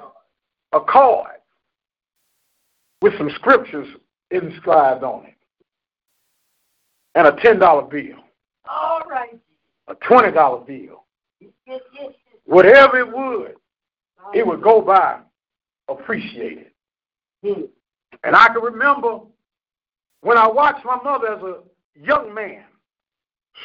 [0.74, 1.38] a card
[3.02, 3.88] with some scriptures
[4.32, 5.36] inscribed on it.
[7.14, 8.18] And a $10 bill.
[8.70, 9.38] All right.
[9.88, 11.04] A $20 bill.
[11.40, 12.14] Yes, yes, yes.
[12.46, 13.56] Whatever it would,
[14.34, 15.20] it would go by
[15.88, 16.72] appreciated.
[17.44, 19.20] And I can remember
[20.26, 21.58] when I watched my mother as a
[22.04, 22.64] young man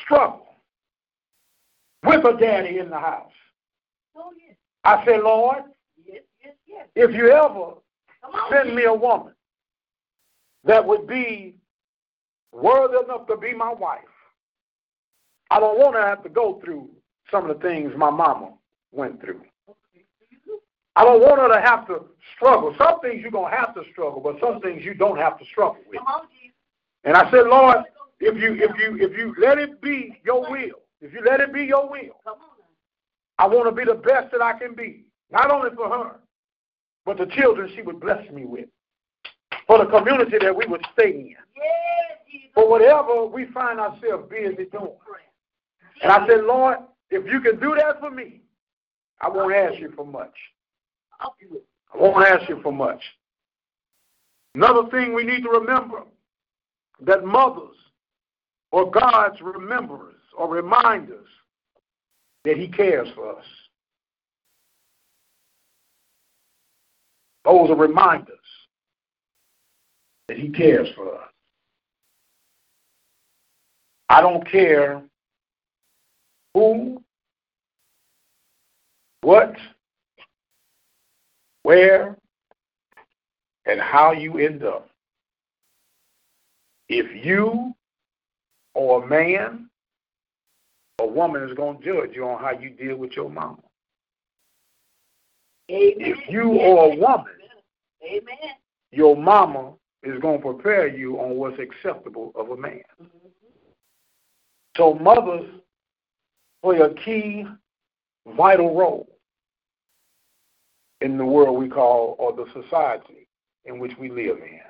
[0.05, 0.57] struggle
[2.05, 3.33] with her daddy in the house.
[4.15, 4.57] Oh, yes.
[4.85, 5.63] I said, Lord,
[6.05, 6.87] Yes, yes, yes.
[6.95, 7.77] if you ever
[8.51, 9.33] send me a woman
[10.65, 11.57] that would be
[12.53, 14.01] worthy enough to be my wife,
[15.51, 16.91] I don't want her to have to go through
[17.31, 18.53] some of the things my mama
[18.93, 19.41] went through.
[20.95, 22.05] I don't want her to have to
[22.37, 22.75] struggle.
[22.77, 25.45] Some things you're going to have to struggle, but some things you don't have to
[25.47, 26.01] struggle with.
[27.05, 27.17] Come on, Jesus.
[27.17, 27.77] And I said, Lord,
[28.21, 31.53] if you if you if you let it be your will, if you let it
[31.53, 32.39] be your will, Come on.
[32.39, 33.45] now.
[33.45, 35.05] I want to be the best that I can be.
[35.31, 36.21] Not only for her,
[37.07, 38.69] but the children she would bless me with.
[39.67, 41.37] For the community that we would stay in.
[42.55, 44.93] For whatever we find ourselves busy doing.
[46.03, 46.79] And I said, Lord,
[47.11, 48.41] if you can do that for me,
[49.21, 50.35] I won't ask you for much.
[51.21, 51.65] I'll do it.
[51.95, 53.03] I won't ask you for much.
[54.55, 56.03] Another thing we need to remember
[57.03, 57.77] that mothers
[58.73, 61.29] are God's rememberers or reminders
[62.45, 63.45] that He cares for us.
[67.45, 68.37] Those are reminders
[70.29, 71.29] that He cares for us.
[74.09, 75.03] I don't care
[76.55, 77.03] who,
[79.23, 79.55] what,
[81.63, 82.17] where,
[83.67, 84.90] and how you end up.
[86.91, 87.73] If you
[88.75, 89.71] or a man
[90.99, 93.59] or woman is going to judge you on how you deal with your mama.
[95.71, 95.95] Amen.
[96.01, 96.63] If you Yes.
[96.67, 97.33] or a woman,
[98.03, 98.57] Amen.
[98.91, 102.83] your mama is going to prepare you on what's acceptable of a man.
[103.01, 103.29] Mm-hmm.
[104.77, 105.49] So mothers
[106.61, 107.47] play a key,
[108.27, 109.09] vital role
[111.01, 113.29] in the world we call, or the society
[113.65, 114.70] in which we live in.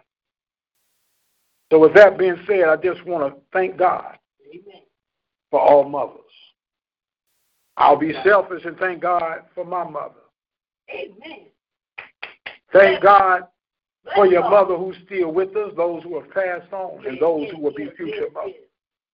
[1.71, 4.83] So with that being said, I just want to thank God Amen.
[5.51, 6.17] for all mothers.
[7.77, 10.15] I'll be selfish and thank God for my mother.
[10.91, 11.47] Amen.
[12.73, 13.43] Thank God
[14.15, 17.61] for your mother who's still with us, those who have passed on, and those who
[17.61, 18.55] will be future mothers.
[18.55, 18.67] yes.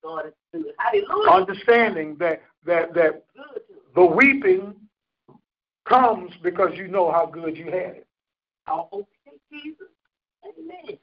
[0.03, 0.73] God is good.
[0.79, 1.31] Hallelujah.
[1.31, 3.61] Understanding that that that Good to us.
[3.95, 4.75] the weeping
[5.85, 8.07] comes because you know how good you had it.
[8.67, 9.07] Oh.
[10.45, 10.99] Amen.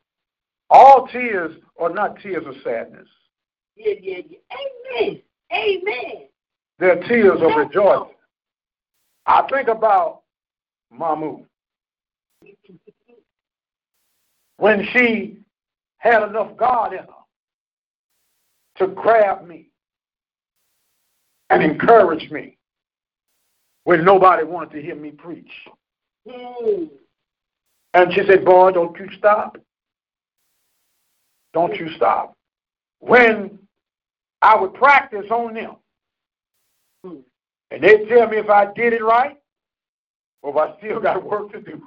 [0.73, 3.07] All tears are not tears of sadness.
[3.75, 5.01] Yeah, yeah, yeah.
[5.01, 5.21] Amen.
[5.53, 6.27] Amen.
[6.79, 8.15] They're tears of rejoicing.
[9.27, 10.23] I think about
[10.91, 11.45] Mamu
[14.57, 15.37] when she
[15.97, 17.05] had enough God in her
[18.77, 19.69] to grab me
[21.51, 22.57] and encourage me
[23.83, 25.51] when nobody wanted to hear me preach.
[26.27, 26.85] Hmm.
[27.93, 29.57] And she said, Boy, don't you stop.
[31.53, 32.35] Don't you stop.
[32.99, 33.59] When
[34.41, 35.75] I would practice on them,
[37.03, 39.37] and they'd tell me if I did it right
[40.41, 41.81] Well, I still got work to do.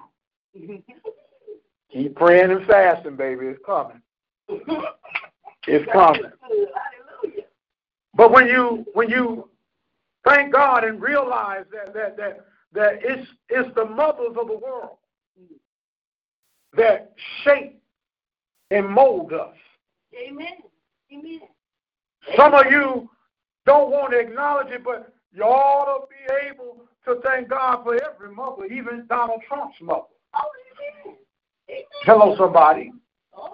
[1.92, 3.46] Keep praying and fasting, baby.
[3.46, 4.02] It's coming.
[5.66, 6.30] It's coming.
[8.14, 9.48] But when you when you
[10.26, 14.96] thank God and realize that that that that it's it's the mothers of the world
[16.76, 17.12] that
[17.42, 17.80] shape
[18.70, 19.54] and mold us.
[20.14, 20.58] Amen.
[21.12, 21.40] Amen.
[22.36, 23.08] Some of you
[23.64, 27.94] don't want to acknowledge it, but you ought to be able to thank God for
[28.02, 30.02] every mother, even Donald Trump's mother.
[30.34, 30.40] Oh,
[31.06, 31.16] amen.
[31.68, 31.84] Amen.
[32.02, 32.92] Hello, somebody.
[33.32, 33.52] Of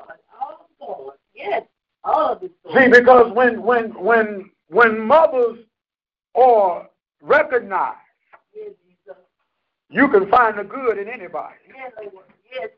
[1.35, 1.63] Yes.
[2.05, 2.53] All of it.
[2.75, 5.59] See, because when when when when mothers
[6.35, 6.89] are
[7.21, 7.97] recognized,
[8.55, 8.73] Yes,
[9.89, 11.55] you can find the good in anybody.
[11.69, 11.93] Yes,
[12.53, 12.71] yes.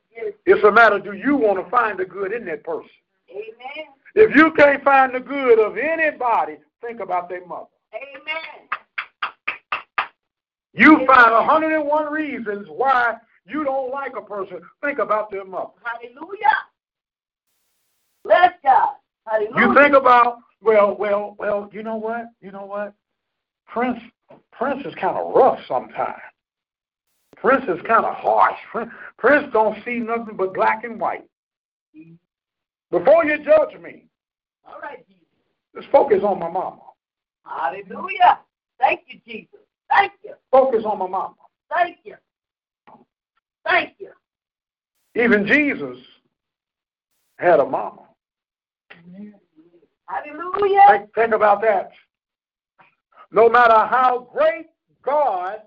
[0.46, 2.90] It's a matter do you want to find the good in that person?
[3.30, 3.86] Amen.
[4.14, 7.66] If you can't find the good of anybody, think about their mother.
[7.94, 8.68] Amen.
[10.72, 13.14] You find 101 reasons why
[13.46, 14.60] you don't like a person.
[14.82, 15.70] Think about their mother.
[15.82, 16.56] Hallelujah.
[18.24, 18.94] Bless God.
[19.26, 19.68] Hallelujah.
[19.68, 21.68] You think about well, well, well.
[21.72, 22.26] You know what?
[22.40, 22.94] You know what?
[23.68, 24.00] Prince,
[24.52, 26.20] Prince is kind of rough sometimes.
[27.44, 28.56] Prince is kind of harsh.
[28.72, 31.24] Prince, Prince don't see nothing but black and white.
[32.90, 34.06] Before you judge me,
[34.66, 35.20] All right, Jesus.
[35.76, 36.80] just focus on my mama.
[37.44, 38.38] Hallelujah.
[38.80, 39.60] Thank you, Jesus.
[39.90, 40.32] Thank you.
[40.50, 41.34] Focus on my mama.
[41.70, 42.14] Thank you.
[43.66, 44.12] Thank you.
[45.14, 45.98] Even Jesus
[47.36, 48.04] had a mama.
[50.08, 50.80] Hallelujah.
[50.88, 51.90] Think, think about that.
[53.30, 54.68] No matter how great
[55.02, 55.58] God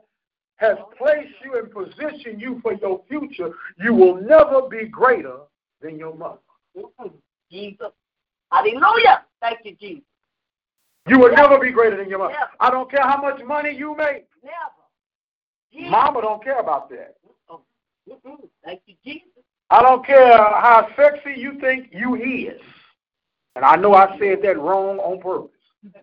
[0.57, 5.37] has placed you and positioned you for your future, you will never be greater
[5.81, 6.39] than your mother.
[6.75, 7.11] Mm-mm.
[7.51, 7.91] Jesus.
[8.51, 9.23] Hallelujah.
[9.41, 10.03] Thank you, Jesus.
[11.07, 12.33] You will never be greater than your mother.
[12.33, 12.51] Never.
[12.59, 14.25] I don't care how much money you make.
[14.43, 14.77] Never.
[15.71, 15.91] Jesus.
[15.91, 17.15] Mama don't care about that.
[18.09, 18.37] Mm-mm.
[18.63, 19.27] Thank you, Jesus.
[19.69, 22.61] I don't care how sexy you think you is.
[23.55, 25.51] And I know I said that wrong on purpose.
[25.85, 25.99] Mm-hmm.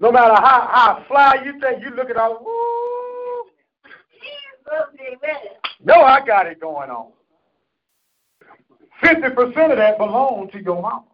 [0.00, 2.46] No matter how, how fly you think you look at all, woo, Jesus.
[2.46, 2.65] Amen.
[5.84, 7.10] No, I got it going on.
[9.02, 11.04] Fifty percent of that belongs to your mama.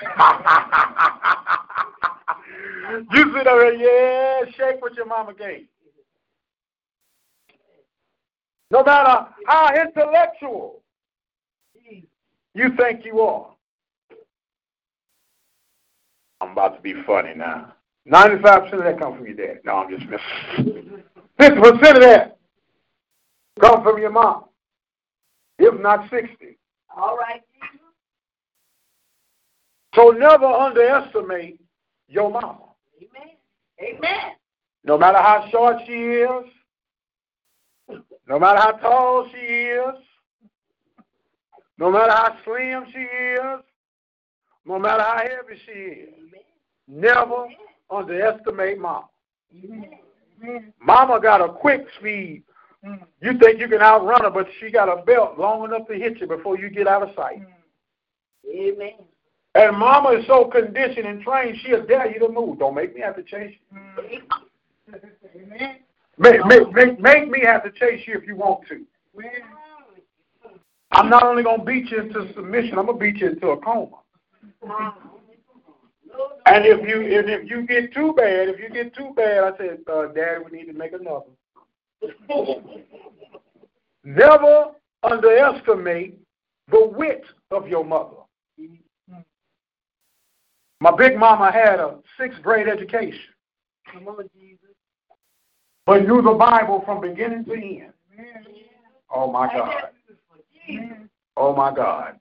[3.12, 5.66] you sit over there, yeah, shake what your mama gave.
[8.70, 10.80] No matter how intellectual
[12.54, 13.50] you think you are.
[16.40, 17.74] I'm about to be funny now.
[18.08, 19.60] 95% of that comes from your dad.
[19.64, 21.02] No, I'm just messing.
[21.40, 22.38] 50% of that
[23.60, 24.44] comes from your mom,
[25.58, 26.58] if not 60.
[26.96, 27.42] All right,
[29.94, 31.60] So never underestimate
[32.08, 32.58] your mama.
[32.98, 33.36] Amen.
[33.80, 34.32] Amen.
[34.84, 36.44] No matter how short she is,
[38.28, 39.94] no matter how tall she is,
[41.78, 43.60] no matter how slim she is,
[44.64, 46.14] no matter how heavy she is,
[46.86, 47.46] never
[47.90, 49.06] underestimate mama.
[50.80, 52.42] Mama got a quick speed.
[52.84, 53.00] Mm.
[53.20, 56.18] You think you can outrun her, but she got a belt long enough to hit
[56.20, 57.40] you before you get out of sight.
[57.40, 58.74] Mm.
[58.74, 58.92] Amen.
[59.54, 62.58] And mama is so conditioned and trained, she'll dare you to move.
[62.58, 63.78] Don't make me have to chase you.
[63.78, 64.94] Mm.
[65.36, 65.76] Amen.
[66.18, 66.46] Make, oh.
[66.46, 68.84] make, make, make me have to chase you if you want to.
[70.92, 73.48] I'm not only going to beat you into submission, I'm going to beat you into
[73.48, 73.96] a coma.
[76.46, 79.56] And if you and if you get too bad, if you get too bad, I
[79.56, 81.26] said, uh, Daddy, we need to make another.
[84.04, 86.18] Never underestimate
[86.70, 88.16] the wit of your mother.
[90.80, 93.20] My big mama had a sixth grade education,
[95.86, 97.92] but knew the Bible from beginning to end.
[99.14, 99.90] Oh my God.
[101.36, 102.18] Oh my God.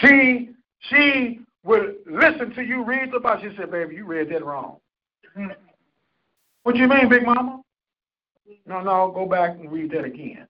[0.00, 0.50] She
[0.88, 3.42] she would listen to you read the Bible.
[3.42, 4.78] She said, "Baby, you read that wrong."
[6.64, 7.62] What you mean, Big Mama?
[8.66, 10.46] No, no, go back and read that again.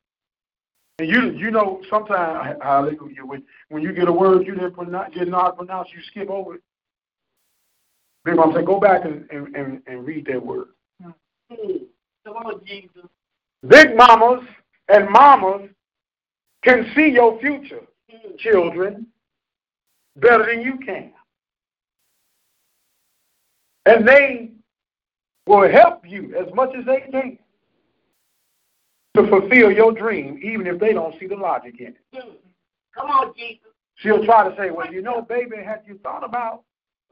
[0.98, 5.14] And you you know sometimes hallelujah when when you get a word you didn't pronounce
[5.14, 6.62] did not pronounce you skip over it.
[8.24, 10.68] Big Mama said, "Go back and and, and, and read that word."
[12.64, 13.06] Jesus.
[13.66, 14.44] Big mamas
[14.88, 15.68] and mamas
[16.64, 17.82] can see your future,
[18.38, 19.06] children,
[20.20, 21.12] better than you can.
[23.86, 24.50] And they
[25.46, 27.38] will help you as much as they can
[29.16, 31.96] to fulfill your dream, even if they don't see the logic in it.
[32.14, 32.34] Mm.
[32.94, 33.68] Come on, Jesus.
[33.96, 36.62] She'll try to say, well, you know, baby, have you thought about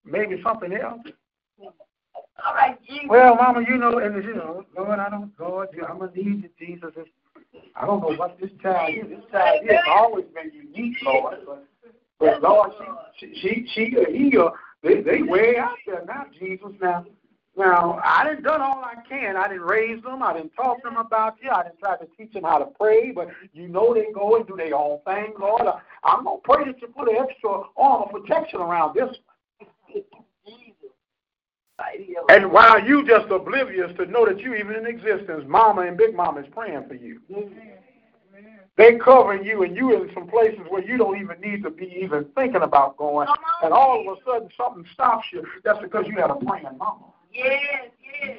[0.04, 1.00] maybe something else?
[1.58, 3.06] All right, Jesus.
[3.08, 6.50] Well, Mama, you know, and you know, Lord, I don't, Lord, I'm gonna need you,
[6.58, 6.90] Jesus.
[7.74, 9.08] I don't know what this child is.
[9.08, 11.38] This child has always been unique, Lord.
[11.46, 11.64] But,
[12.18, 12.72] but Lord,
[13.18, 14.50] she, she, she, he, uh,
[14.82, 16.72] they, they way out there now, Jesus.
[16.80, 17.04] Now,
[17.56, 19.36] now, I didn't done all I can.
[19.36, 20.22] I didn't raise them.
[20.22, 21.50] I didn't talk to them about you.
[21.50, 23.12] I didn't try to teach them how to pray.
[23.12, 25.62] But you know they go and do their own thing, Lord.
[26.04, 29.16] I'm gonna pray that you put an extra arm of protection around this one.
[32.28, 36.14] And while you just oblivious to know that you even in existence, Mama and Big
[36.14, 37.20] Mama is praying for you.
[38.76, 41.86] They covering you, and you in some places where you don't even need to be
[42.00, 43.26] even thinking about going.
[43.62, 45.44] And all of a sudden, something stops you.
[45.64, 47.06] That's because you had a praying mama.
[47.32, 47.90] Yes,
[48.22, 48.36] yes.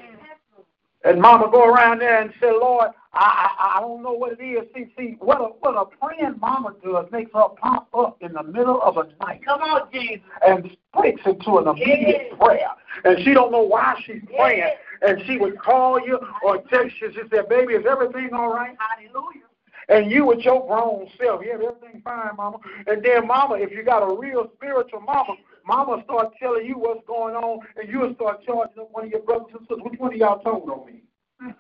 [1.04, 4.44] And mama go around there and say, Lord, I, I I don't know what it
[4.44, 4.68] is.
[4.76, 8.44] See, see, what a what a praying mama does makes her pop up in the
[8.44, 9.44] middle of a night.
[9.46, 10.20] Come on, Jesus.
[10.46, 12.34] And breaks into an immediate Yes.
[12.40, 12.70] prayer.
[13.06, 14.60] And she don't know why she's praying.
[14.60, 14.78] Yes.
[15.02, 17.12] And she would call you or text you.
[17.14, 18.76] She said, Baby, is everything all right?
[18.80, 19.47] Hallelujah.
[19.90, 22.58] And you with your grown self, yeah, everything fine, mama.
[22.88, 25.36] And then mama, if you got a real spiritual mama,
[25.66, 29.22] mama start telling you what's going on, and you'll start charging up one of your
[29.22, 29.78] brothers and sisters.
[29.82, 31.04] Which one of y'all told on me?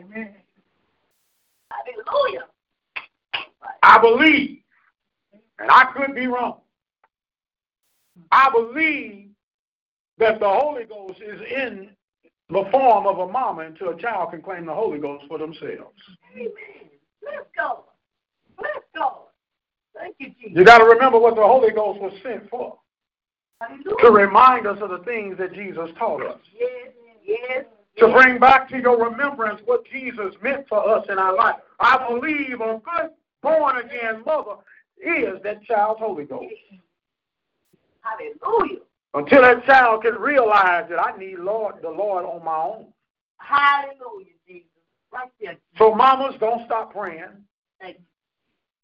[0.00, 0.34] Amen.
[1.70, 2.46] Hallelujah.
[3.82, 4.60] I believe,
[5.58, 6.60] and I could be wrong.
[8.32, 9.28] I believe
[10.18, 11.90] that the Holy Ghost is in
[12.50, 16.00] the form of a mama until a child can claim the Holy Ghost for themselves.
[16.34, 16.50] Amen.
[17.24, 17.84] Let's go.
[18.60, 19.26] Let's go.
[19.94, 20.58] Thank you, Jesus.
[20.58, 22.78] You got to remember what the Holy Ghost was sent for
[23.60, 23.96] Hallelujah.
[24.02, 26.38] to remind us of the things that Jesus taught us.
[26.58, 26.92] Yes,
[27.24, 27.64] yes.
[27.98, 31.56] to bring back to your remembrance what Jesus meant for us in our life.
[31.78, 33.10] I believe a good
[33.42, 34.56] born again mother
[34.98, 36.54] is that child's Holy Ghost.
[38.00, 38.80] Hallelujah.
[39.12, 42.86] Until that child can realize that I need Lord the Lord on my own.
[43.38, 44.68] Hallelujah, Jesus.
[45.12, 45.56] Right there.
[45.76, 47.24] So mamas don't stop praying.
[47.80, 48.04] Thank you.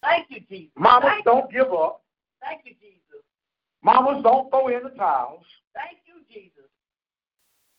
[0.03, 0.73] Thank you, Jesus.
[0.77, 2.03] Mamas Thank don't give up.
[2.41, 3.23] Thank you, Jesus.
[3.83, 5.45] Mamas don't throw in the towels.
[5.75, 6.65] Thank you, Jesus.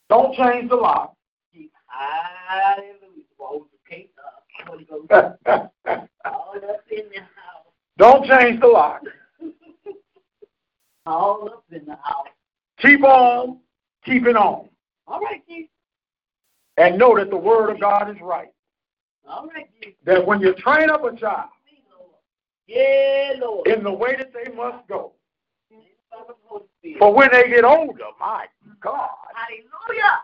[0.10, 1.16] Don't change the lock.
[1.54, 1.72] Jesus.
[1.88, 3.24] Hallelujah.
[3.38, 4.44] Hold the cake up.
[4.66, 5.12] Holy Ghost.
[6.26, 7.74] All up in the house.
[7.98, 9.02] don't change the lock.
[11.06, 12.28] All up in the house.
[12.82, 13.60] Keep on
[14.06, 14.70] keeping on.
[15.08, 15.70] All right, Jesus.
[16.78, 18.50] And know that the word of God is right.
[19.28, 19.98] All right, Jesus.
[20.06, 21.50] That when you train up a child
[22.68, 23.68] Yeah, Lord.
[23.68, 25.14] in the way that they must go,
[27.00, 28.46] For when they get older, my
[28.80, 29.10] God.
[29.34, 30.20] Hallelujah.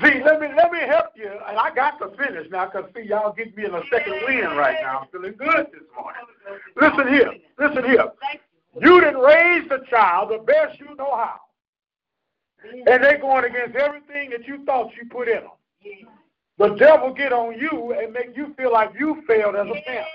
[0.00, 3.02] See, let me let me help you, and I got to finish now, because see,
[3.02, 5.00] y'all get me in a second wind right now.
[5.00, 6.22] I'm feeling good this morning.
[6.80, 8.04] Listen here, listen here.
[8.80, 11.40] You didn't raise the child the best you know how.
[12.64, 15.50] And they going against everything that you thought you put in them.
[15.82, 16.04] Yes.
[16.58, 20.06] The devil get on you and make you feel like you failed as a parent.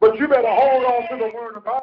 [0.00, 1.82] But you better hold on to the word of God.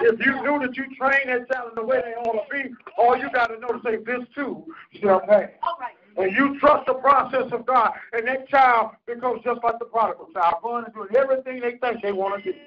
[0.00, 2.70] If you knew that you trained that child in the way they ought to be,
[2.96, 4.64] all you got to know to say, this too
[5.00, 5.50] shall pass.
[5.78, 5.94] Right.
[6.16, 10.28] And you trust the process of God, and that child becomes just like the prodigal
[10.32, 12.58] child, going and doing everything they think they want to do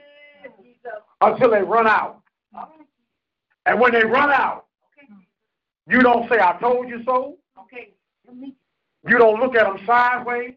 [1.21, 2.21] until they run out.
[3.65, 4.64] And when they run out.
[5.87, 7.37] You don't say, I told you so.
[7.59, 7.91] Okay.
[9.07, 10.53] You don't look at them sideways.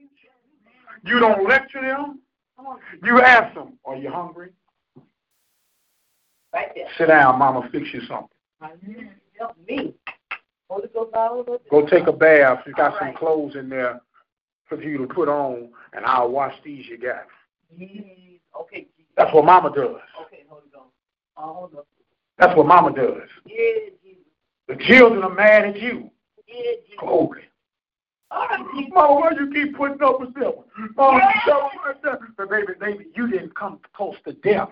[1.04, 2.20] You don't lecture them.
[3.04, 4.50] You ask them, Are you hungry?
[6.52, 6.88] Right there.
[6.96, 8.28] Sit down, Mama, fix you something.
[9.38, 9.94] Help me.
[10.68, 11.58] Holy Ghost all over.
[11.70, 12.60] Go take a bath.
[12.66, 13.16] You got All some right.
[13.16, 14.00] clothes in there
[14.66, 17.26] for you to put on, and I'll wash these you got.
[18.60, 20.00] Okay, That's what Mama does.
[20.26, 20.44] Okay.
[21.36, 21.86] All up.
[22.38, 23.28] That's what Mama does.
[24.68, 26.10] The children are mad at you.
[26.98, 27.44] Glory.
[28.30, 28.92] All right, Jesus.
[28.94, 30.52] Mama, why you keep putting up with them?
[30.96, 31.32] Mama, Yeah.
[31.34, 32.18] you tell them right there.
[32.36, 34.70] But baby, baby, you didn't come close to death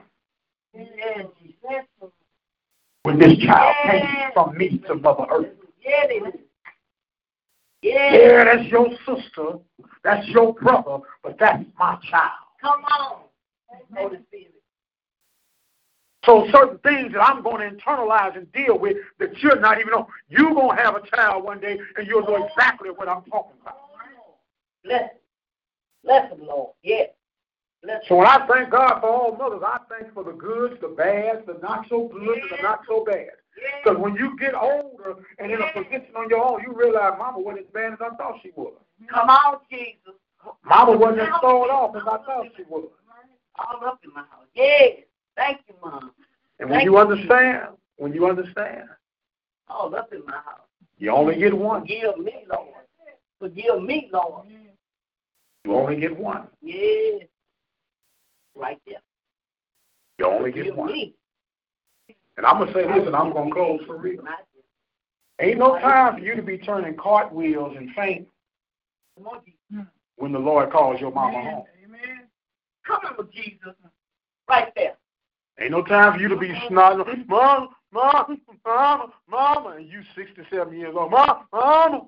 [3.03, 5.55] when this child came from me to Mother Earth.
[5.81, 6.21] Yeah, they.
[7.83, 8.13] Yeah.
[8.15, 9.59] Yeah, that's your sister.
[10.03, 12.33] That's your brother, but that's my child.
[12.61, 13.23] Come on.
[16.27, 19.95] So certain things that I'm going to internalize and deal with that you're not even
[19.95, 20.07] on.
[20.29, 23.57] You're going to have a child one day, and you'll know exactly what I'm talking
[23.63, 23.79] about.
[24.85, 25.11] Bless.
[26.03, 26.73] Bless him, Lord.
[26.83, 27.11] Yes.
[27.83, 28.03] Bless.
[28.09, 31.47] So when I thank God for all mothers, I thank for the goods, the bads,
[31.47, 33.31] the not so good, and the not so bad.
[33.83, 37.39] Because when you get older and in a position on your own, you realize Mama
[37.39, 38.75] wasn't as bad as I thought she was.
[39.09, 40.15] Come on, Jesus.
[40.65, 42.89] Mama wasn't as thrown off as I thought she was.
[43.59, 44.47] All up in my house.
[44.55, 45.07] Yes.
[45.37, 46.13] Thank you, Mom.
[46.59, 48.89] And when you understand, when you understand,
[49.69, 50.61] All up in my house.
[50.99, 51.83] You only get one.
[51.83, 52.69] Forgive me, Lord.
[53.39, 54.47] Forgive me, Lord.
[55.65, 56.49] You only get one.
[56.63, 57.19] Yeah.
[58.55, 59.03] Right there.
[60.19, 60.91] You only get one.
[60.93, 61.15] me.
[62.37, 64.23] And I'm gonna say this, and I'm gonna close for real.
[65.41, 68.27] Ain't no time for you to be turning cartwheels and faint
[69.17, 69.87] Come on, Jesus.
[70.17, 71.65] when the Lord calls your mama home.
[71.85, 72.27] Amen.
[72.87, 73.75] Come on, Jesus.
[74.49, 74.97] Right there.
[75.61, 80.79] Ain't no time for you to be snogging, mom, mom, mama, mama, and you 67
[80.79, 82.03] years old, mom, mama.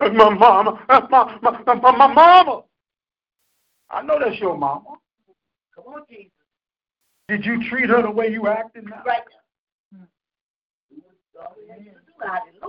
[0.00, 0.84] That's my mama.
[0.88, 2.62] That's my, my, my, my, my mama.
[3.90, 4.96] I know that's your mama.
[5.74, 6.32] Come on, Jesus.
[7.28, 9.02] Did you treat her the way you acted now?
[9.06, 9.22] Right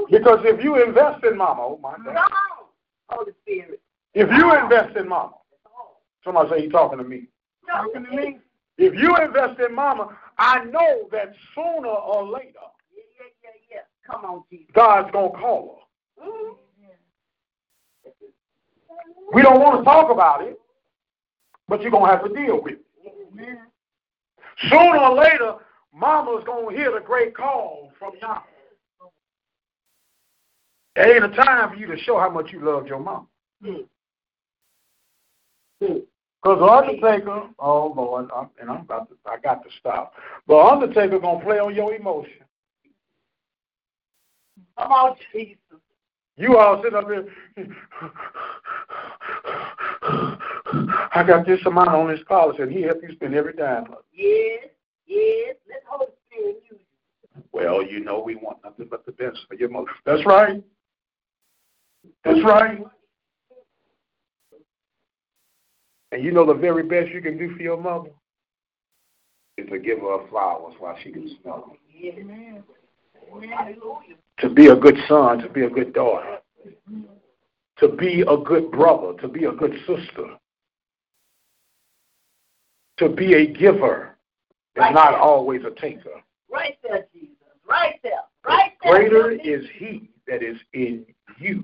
[0.09, 2.29] Because if you invest in mama, oh my God.
[3.09, 3.81] Holy Spirit.
[4.13, 5.33] If you invest in mama,
[6.23, 7.27] somebody say you talking to me.
[7.69, 8.39] Talking to me.
[8.77, 12.59] If you invest in mama, I know that sooner or later,
[12.91, 13.01] Yeah,
[13.43, 13.81] yeah, yeah.
[14.05, 14.67] Come on, Jesus.
[14.73, 15.79] God's going to call
[16.17, 16.25] her.
[16.25, 16.57] Mhm.
[19.33, 20.59] We don't want to talk about it,
[21.67, 22.85] but you're going to have to deal with it.
[23.31, 23.67] Amen.
[24.69, 25.55] Sooner or later,
[25.93, 28.13] mama's going to hear the great call from.
[30.95, 33.27] There ain't a time for you to show how much you loved your mom.
[33.63, 33.87] Mm.
[36.45, 40.13] Because the Undertaker, oh Lord, I'm, and I'm about to, I got to stop.
[40.47, 42.43] The Undertaker gonna play on your emotion.
[44.77, 45.57] Come on, Jesus.
[46.37, 47.25] You all sitting up here.
[51.15, 53.87] I got this amount on this policy, and he help you spend every dime.
[54.13, 54.65] Yes,
[55.07, 55.55] yes.
[55.67, 56.79] Let Holy Spirit use
[57.35, 57.43] you.
[57.53, 59.87] Well, you know we want nothing but the best for your mother.
[60.05, 60.63] That's right.
[62.23, 62.85] That's right.
[66.15, 68.09] And you know the very best you can do for your mother
[69.57, 71.77] is to give her flowers while she can smell them.
[72.17, 72.63] Amen.
[74.39, 76.37] To be a good son, to be a good daughter,
[77.79, 80.37] to be a good brother, to be a good sister,
[82.95, 84.15] to be a giver,
[84.77, 86.21] and not always a taker.
[86.49, 87.35] Right there, Jesus.
[87.69, 88.21] Right there.
[88.47, 88.93] Right there.
[88.93, 91.05] Greater is he that is in
[91.39, 91.61] you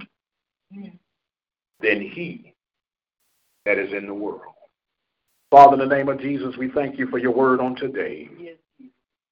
[1.79, 2.50] than he
[3.65, 4.41] that is in the world.
[5.49, 8.29] Father, in the name of Jesus, we thank you for your word on today.
[8.39, 8.55] Yes,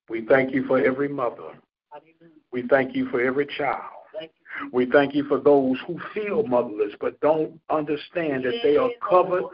[0.10, 1.54] We thank you for every mother.
[1.92, 2.34] Hallelujah.
[2.52, 3.94] We thank you for every child.
[4.18, 4.32] Thank.
[4.74, 9.46] We thank you for those who feel motherless but don't understand that they are covered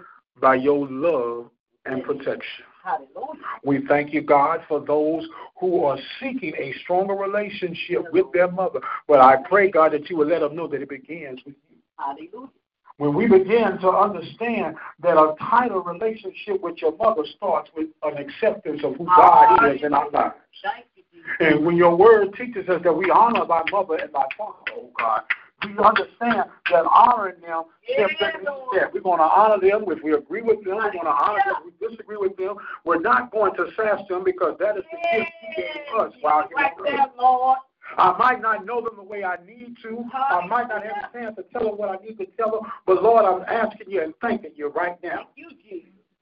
[0.42, 1.52] by your love
[1.86, 2.66] and protection.
[2.84, 3.42] Hallelujah.
[3.64, 5.28] We thank you, God, for those
[5.60, 8.80] who are seeking a stronger relationship with their mother.
[9.08, 11.78] But I pray, God, that you will let them know that it begins with you.
[11.98, 12.50] Hallelujah.
[12.98, 18.18] When we begin to understand that a tighter relationship with your mother starts with an
[18.18, 20.36] acceptance of who God is in our lives.
[20.64, 21.30] Thank you, Jesus.
[21.40, 24.90] And when your word teaches us that we honor thy mother and thy father, oh
[24.98, 25.24] God,
[25.66, 27.64] we understand that honoring them
[27.98, 28.80] simply Lord.
[28.80, 30.76] that we're going to honor them if we agree with them.
[30.76, 32.56] We're going to honor them if we disagree with them.
[32.84, 36.48] We're not going to sass them because that is the gift you gave us while
[36.50, 37.58] you Right there, Lord.
[37.98, 40.04] I might not know them the way I need to.
[40.14, 42.62] I might not have a chance to tell them what I need to tell them.
[42.86, 45.50] But Lord, I'm asking you and thanking you right now you,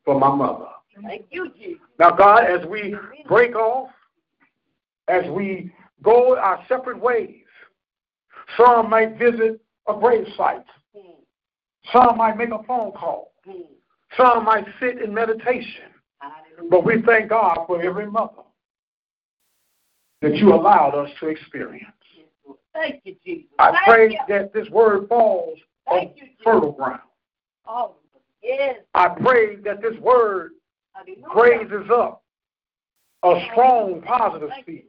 [0.06, 0.66] for my mother.
[1.02, 1.82] Thank you, Jesus.
[2.00, 2.96] Now, God, as we
[3.28, 3.90] break off,
[5.08, 7.42] as we go our separate ways,
[8.58, 10.66] some might visit a grave site.
[11.92, 13.34] Some might make a phone call.
[13.46, 13.62] Hmm.
[14.16, 15.86] Some might sit in meditation.
[16.70, 18.43] But we thank God for every mother
[20.24, 21.86] that you allowed us to experience.
[22.74, 23.50] Thank you, Jesus.
[23.60, 24.20] I Thank pray you.
[24.30, 27.02] that this word falls on you, fertile ground.
[27.68, 27.96] Oh,
[28.42, 28.78] yes.
[28.96, 30.52] I pray that this word
[30.94, 31.26] Hallelujah.
[31.70, 32.24] raises up
[33.24, 34.86] a strong, positive Thank seed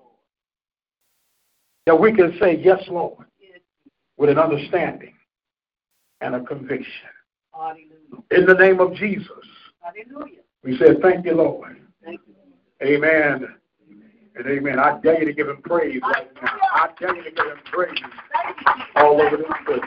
[1.86, 3.58] that we can say, Yes, Lord, Yes.
[4.16, 5.14] with an understanding
[6.20, 7.10] and a conviction.
[7.52, 8.22] Hallelujah.
[8.30, 9.28] In the name of Jesus,
[9.80, 10.40] Hallelujah.
[10.62, 11.76] we say, Thank you, Lord.
[12.04, 12.34] Thank you.
[12.86, 13.56] Amen.
[14.36, 14.78] And amen.
[14.80, 16.58] I dare you to give him praise right now.
[16.74, 17.98] I dare you to give him praise
[18.32, 18.88] Thank you, Jesus.
[18.96, 19.80] all over this place.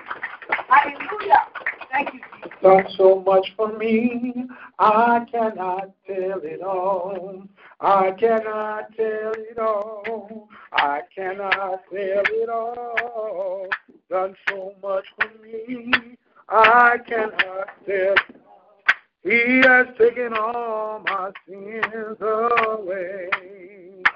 [0.70, 1.43] Hallelujah.
[1.91, 2.20] Thank you,
[2.62, 4.45] done so much for me.
[4.80, 7.43] I cannot tell it all.
[7.82, 10.50] I cannot tell it all.
[10.72, 13.68] I cannot tell it all.
[14.10, 15.91] Done so much for me.
[16.50, 18.16] I cannot tell.
[19.24, 23.30] He has taken all my sins away.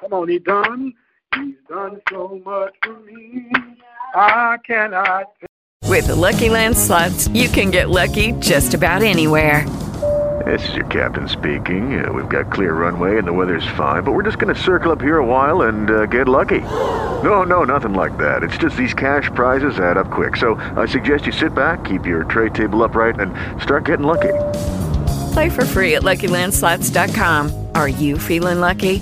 [0.02, 0.94] Come on, he done.
[1.36, 3.52] He's done so much for me.
[4.16, 5.32] I cannot
[5.88, 9.66] With the Lucky Land slots, you can get lucky just about anywhere.
[10.46, 12.04] This is your captain speaking.
[12.04, 14.92] Uh, we've got clear runway and the weather's fine, but we're just going to circle
[14.92, 16.62] up here a while and uh, get lucky.
[16.62, 18.42] No, no, nothing like that.
[18.42, 20.36] It's just these cash prizes add up quick.
[20.36, 23.32] So I suggest you sit back, keep your tray table upright, and
[23.62, 24.34] start getting lucky.
[25.34, 27.68] Play for free at LuckyLandSlots.com.
[27.76, 29.02] Are you feeling lucky?